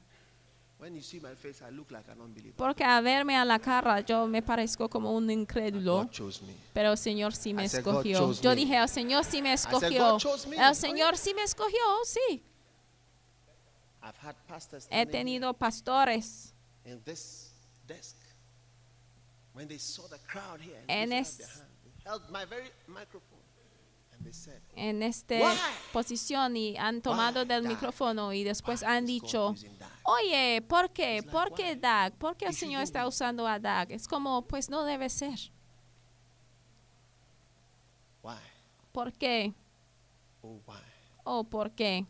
[2.57, 6.09] porque a verme a la cara yo me parezco como un incrédulo,
[6.75, 8.33] pero el Señor sí me I said, "God escogió.
[8.33, 10.19] Yo me." dije, el Señor sí me escogió.
[10.59, 10.75] El.
[10.75, 12.43] Señor sí me escogió, sí.
[14.91, 16.53] He tenido pastores
[20.89, 23.41] En and es- their hand, they held my very microphone,
[24.13, 25.35] and they said, en esta
[25.93, 29.76] posición y han tomado del micrófono y después "Why han dicho, using that?"
[30.07, 31.23] Oye, ¿por qué?
[31.23, 31.75] ¿Por qué?
[31.75, 32.15] Dag?
[32.15, 33.91] ¿Por qué el Señor está usando a Dag?
[33.91, 35.39] Es como, pues no debe ser.
[38.93, 39.53] ¿Por qué?
[40.43, 40.61] Oh?
[41.25, 42.07] ¿O por qué?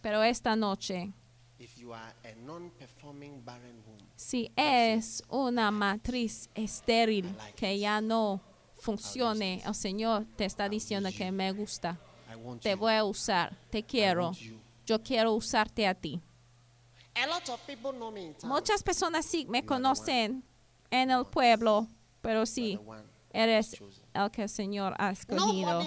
[0.00, 1.12] Pero esta noche,
[4.16, 8.40] si es una matriz estéril que ya no
[8.76, 11.98] funcione, el Señor te está diciendo que me gusta.
[12.62, 14.32] Te voy a usar, te quiero.
[14.88, 16.18] Yo quiero usarte a ti.
[17.14, 18.48] A lot of people know me in town.
[18.48, 20.42] Muchas personas sí me You conocen
[20.90, 21.86] en el pueblo,
[22.22, 22.80] pero sí,
[23.30, 23.76] eres
[24.14, 25.82] el que el Señor ha escogido.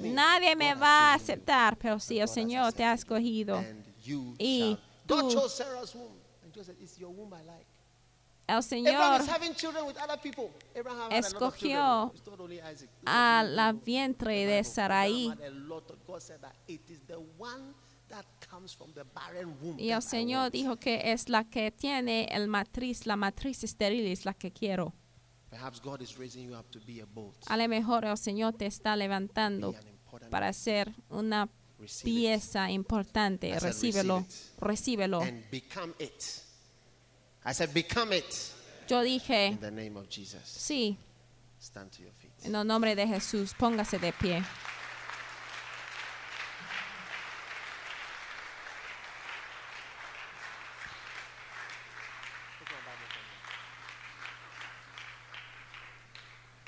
[0.00, 3.62] Nadie me God va a aceptar, pero sí, el Señor te ha escogido.
[4.38, 5.28] Y tú-.
[8.46, 9.22] El Señor
[11.10, 12.14] escogió
[13.04, 14.64] a la vientre de.
[14.64, 15.30] Sarai.
[19.78, 24.24] Y el Señor dijo que es la que tiene el matriz, la matriz estéril es
[24.24, 24.94] la que quiero.
[27.46, 29.74] A lo mejor el Señor te está levantando
[30.30, 31.48] para ser una
[32.02, 33.58] pieza importante.
[33.58, 34.26] Recíbelo,
[34.58, 35.22] recíbelo.
[38.88, 39.58] Yo dije,
[40.44, 40.98] sí,
[42.42, 44.42] en el nombre de Jesús, póngase de pie.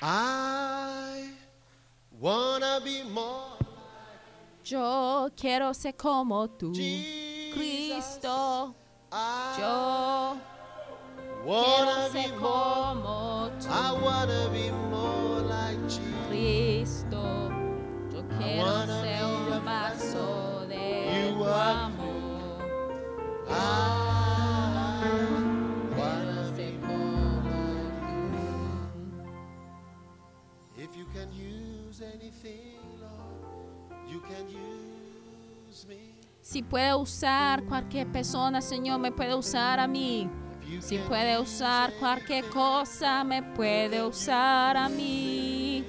[0.01, 1.29] I
[2.19, 7.55] wanna be more like Yo quiero ser como tú, Jesus.
[7.55, 8.75] Cristo.
[9.11, 10.37] I Yo
[11.45, 12.39] wanna quiero be ser more.
[12.41, 16.27] como tú, I wanna be more like Jesus.
[16.29, 17.49] Cristo.
[18.13, 22.07] Yo quiero ser un vaso de You tu amor.
[23.49, 24.06] I
[36.41, 40.29] Si puede usar cualquier persona, Señor, me puede usar a mí.
[40.79, 45.85] Si puede usar cualquier cosa, me puede usar a mí.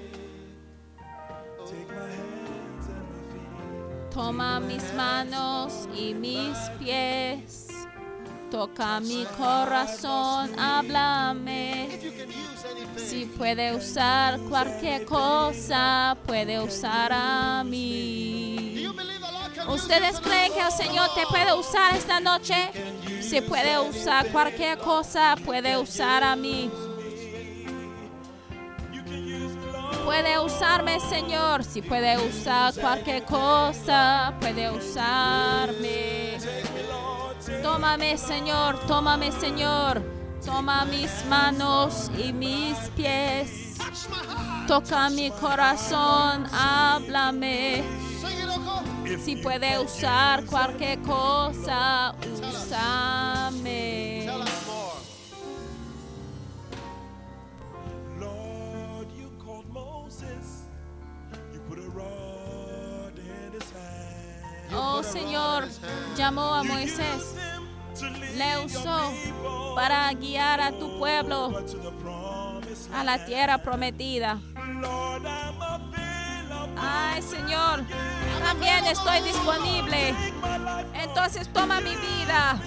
[4.12, 7.67] Toma mis manos y mis pies.
[8.50, 12.00] Toca mi corazón, háblame.
[12.96, 18.86] Si puede usar cualquier cosa, puede usar a mí.
[19.68, 20.72] ¿Ustedes creen que el?
[20.72, 22.70] Señor te puede usar esta noche?
[23.20, 26.70] Si puede usar cualquier cosa, puede usar a mí.
[30.06, 31.62] Puede usarme, Señor.
[31.64, 36.38] Si puede usar cualquier cosa, puede usarme.
[37.70, 40.02] Tómame, Señor, tómame, Señor.
[40.44, 43.76] Toma mis manos y mis pies.
[44.66, 47.84] Toca mi corazón, háblame.
[49.22, 54.26] Si puede usar cualquier cosa, úsame.
[64.74, 65.68] Oh Señor,
[66.16, 67.34] llamó a Moisés
[68.02, 69.12] le usó
[69.74, 71.52] para guiar a tu pueblo
[72.94, 74.38] a la tierra prometida.
[76.80, 77.82] Ay, Señor,
[78.44, 80.14] también estoy disponible.
[80.94, 82.60] Entonces toma mi vida.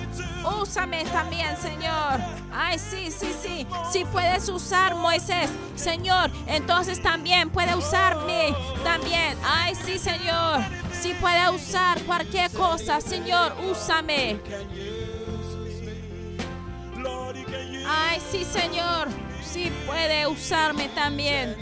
[0.62, 2.20] Úsame también, Señor.
[2.54, 3.68] Ay, sí, sí, sí.
[3.92, 8.54] Si puedes usar Moisés, Señor, entonces también puede usarme.
[8.84, 9.38] También.
[9.46, 10.62] Ay, sí, Señor.
[11.00, 14.40] Si puede usar cualquier cosa, Señor, úsame.
[17.94, 19.10] Ay, sí, Señor.
[19.44, 21.58] Sí puede usarme también.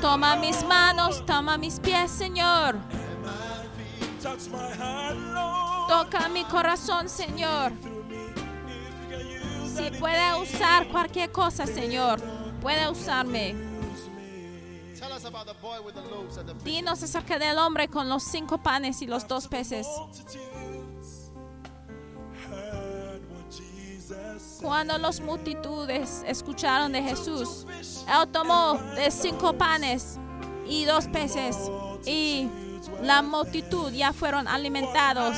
[0.00, 2.76] Toma mis manos, toma mis pies, Señor.
[5.88, 7.72] Toca mi corazón, Señor.
[9.76, 12.20] Si puede usar cualquier cosa, Señor,
[12.60, 13.65] puede usarme.
[16.64, 19.86] Dinos acerca del hombre con los cinco panes y los dos peces.
[24.60, 27.66] Cuando las multitudes escucharon de Jesús,
[28.08, 30.18] Él tomó de cinco panes
[30.66, 31.56] y dos peces
[32.04, 32.48] y
[33.02, 35.36] la multitud ya fueron alimentados.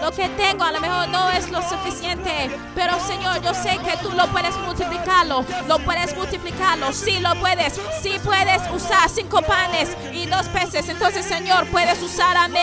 [0.00, 3.96] Lo que tengo a lo mejor no es lo suficiente, pero Señor, yo sé que
[4.02, 9.96] tú lo puedes multiplicarlo, lo puedes multiplicarlo, sí lo puedes, sí puedes usar cinco panes
[10.12, 12.58] y dos peces, entonces Señor, puedes usar a mí.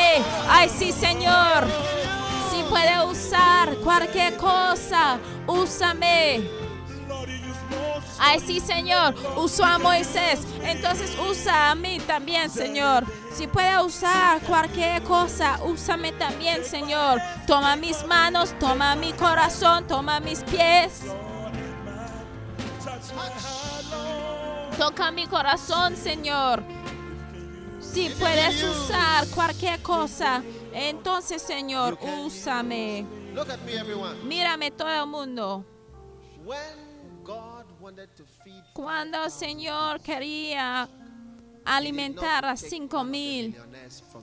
[0.49, 1.67] Ay, sí, Señor,
[2.51, 6.49] sí puede usar cualquier cosa, úsame.
[8.19, 13.05] Ay, sí, Señor, usó a Moisés, entonces usa a mí también, Señor.
[13.38, 17.21] Si puede usar cualquier cosa, úsame también, Señor.
[17.45, 21.03] Toma mis manos, toma mi corazón, toma mis pies.
[24.79, 26.63] Toca mi corazón, Señor.
[27.79, 30.41] Si puedes usar cualquier cosa,
[30.73, 33.05] entonces, Señor, úsame.
[33.35, 34.15] Look at me, everyone.
[34.23, 35.63] Mírame todo el mundo.
[38.73, 40.89] Cuando el Señor quería
[41.68, 43.55] alimentar a cinco mil,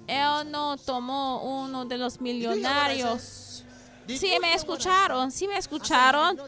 [0.06, 3.64] Él no tomó uno de los millonarios.
[4.06, 6.38] Sí me escucharon, sí me escucharon.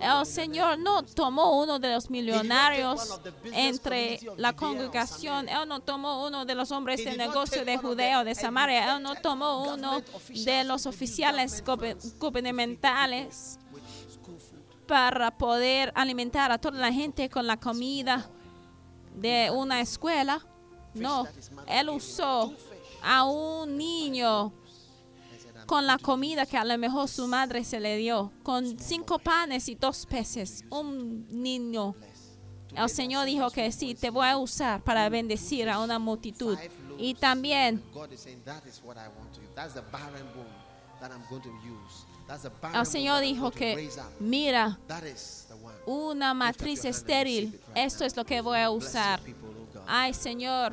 [0.00, 5.48] El Señor no tomó uno de los millonarios entre la congregación.
[5.48, 8.94] Él no tomó uno de los hombres de negocio de Judeo, de Samaria.
[8.94, 11.64] Él no tomó uno de los oficiales
[12.18, 13.58] gubernamentales
[14.86, 18.30] para poder alimentar a toda la gente con la comida
[19.16, 20.40] de una escuela.
[20.94, 21.26] No,
[21.66, 22.54] él usó
[23.02, 24.52] a un niño
[25.66, 29.68] con la comida que a lo mejor su madre se le dio, con cinco panes
[29.68, 31.94] y dos peces, un niño.
[32.74, 36.58] El Señor dijo que sí, te voy a usar para bendecir a una multitud.
[36.98, 37.82] Y también
[42.74, 43.90] el Señor dijo que,
[44.20, 44.78] mira,
[45.86, 49.20] Una matriz estéril, esto es lo que voy a usar.
[49.86, 50.72] Ay, Señor,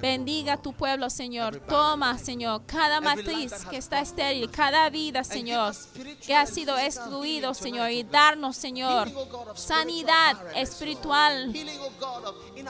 [0.00, 1.56] Bendiga tu pueblo, Señor.
[1.68, 5.74] Toma, Señor, cada matriz que está estéril, cada vida, Señor,
[6.24, 9.08] que ha sido excluido, Señor, y darnos, Señor,
[9.54, 11.52] sanidad espiritual,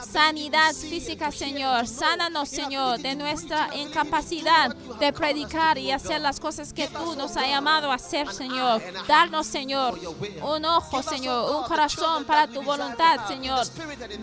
[0.03, 1.87] sanidad física, Señor.
[1.87, 7.47] Sánanos, Señor, de nuestra incapacidad de predicar y hacer las cosas que tú nos has
[7.47, 8.81] llamado a hacer, Señor.
[9.07, 9.99] Darnos, Señor,
[10.41, 13.65] un ojo, Señor, un corazón para tu voluntad, Señor.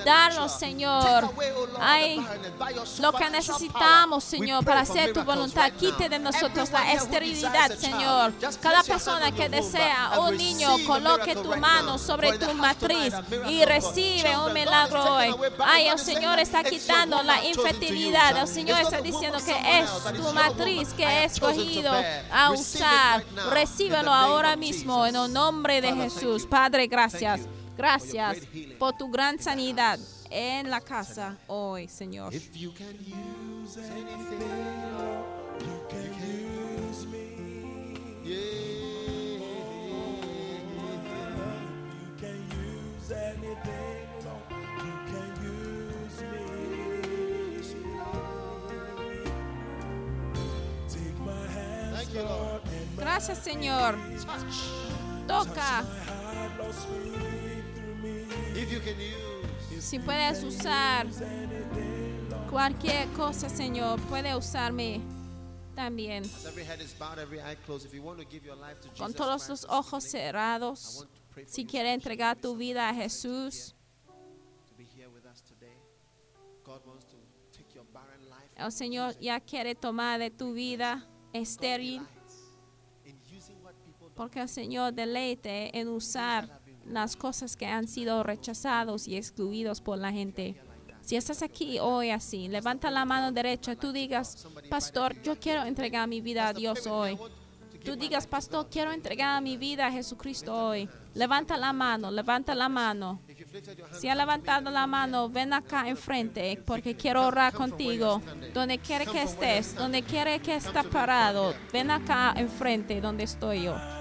[0.04, 0.50] Darnos.
[0.60, 1.29] Señor.
[1.30, 5.22] Take away, Lord, the Ay, barrenness by your lo que necesitamos, Señor, para hacer tu
[5.22, 5.72] voluntad.
[5.72, 8.32] Quite de nosotros la esterilidad, Señor.
[8.60, 13.14] Cada persona on que desea un niño, coloque tu mano sobre tu matriz
[13.48, 15.34] y recibe un milagro hoy.
[15.60, 15.98] Ay, el.
[16.00, 18.36] Señor está quitando la infertilidad.
[18.36, 21.92] El Señor está diciendo que es tu matriz que he escogido
[22.32, 23.24] a usar.
[23.50, 26.46] Recíbelo ahora mismo en el nombre de Jesús.
[26.46, 27.42] Padre, gracias.
[27.76, 28.38] Gracias
[28.78, 29.98] por tu gran sanidad
[30.30, 32.32] en la casa hoy, Señor.
[52.96, 53.96] Gracias, Señor.
[55.26, 55.84] Toca.
[58.54, 59.29] If you can use,
[59.80, 61.06] Si puedes usar
[62.50, 65.00] cualquier cosa, Señor, puede usarme
[65.74, 66.24] también.
[68.98, 71.08] Con todos los ojos cerrados,
[71.46, 73.74] si quiere entregar tu vida a Jesús,
[78.56, 82.02] El Señor ya quiere tomar de tu vida estéril
[84.14, 86.59] porque el Señor deleite en usar
[86.90, 90.56] las cosas que han sido rechazados y excluidos por la gente.
[91.00, 96.06] Si estás aquí hoy así, levanta la mano derecha, tú digas, pastor, yo quiero entregar
[96.08, 97.18] mi vida a Dios hoy.
[97.84, 100.88] Tú digas, pastor, quiero entregar mi vida a Jesucristo hoy.
[101.14, 103.20] Levanta la mano, levanta la mano.
[103.98, 108.20] Si has levantado la mano, ven acá enfrente porque quiero orar contigo.
[108.52, 113.99] Donde quiere que estés, donde quiere que estés parado, ven acá enfrente donde estoy yo.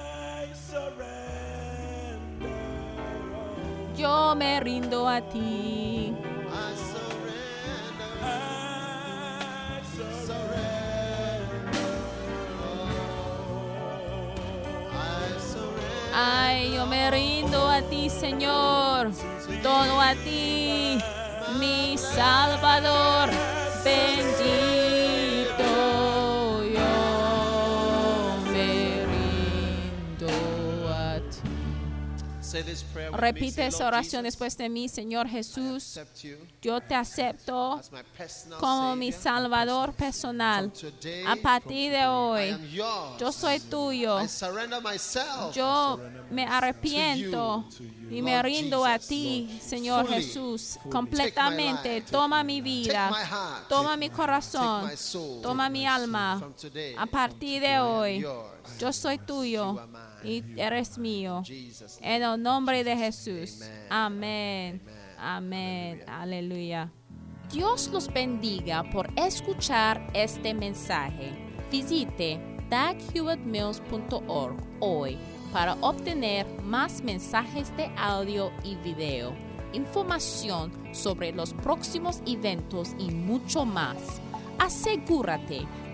[4.00, 6.16] Yo me rindo a ti.
[16.16, 19.12] Ay, yo me rindo a ti, Señor.
[19.62, 20.98] Todo a ti,
[21.60, 23.30] mi Salvador.
[23.84, 24.69] Bendito
[33.14, 35.98] Repite esa oración después de mí, Señor I Jesús.
[35.98, 39.24] accept you Yo te acepto as my personal como mi Savior.
[39.24, 40.72] Salvador personal.
[41.28, 42.58] A partir de I hoy,
[43.20, 44.20] yo soy tuyo.
[45.54, 46.00] Yo
[46.32, 51.82] me arrepiento to you, y me Lord rindo a Jesus, ti, Señor Jesús, completamente.
[51.82, 53.68] Take my life, Toma mi Take vida, my heart.
[53.70, 54.92] toma Take mi my- corazón,
[55.42, 56.02] toma Take mi my soul.
[56.04, 56.42] alma.
[56.98, 58.26] A partir de hoy.
[58.78, 59.80] Yo soy tuyo
[60.24, 61.44] y eres mío.
[62.02, 63.62] En el nombre de Jesús.
[63.90, 64.82] Amén.
[65.18, 66.04] Amén.
[66.08, 66.92] Aleluya.
[67.52, 71.32] Dios los bendiga por escuchar este mensaje.
[71.72, 72.40] Visite
[72.70, 75.18] daghewittmills.org hoy
[75.52, 79.34] para obtener más mensajes de audio y video,
[79.74, 83.98] información sobre los próximos eventos y mucho más.
[84.60, 85.66] Asegúrate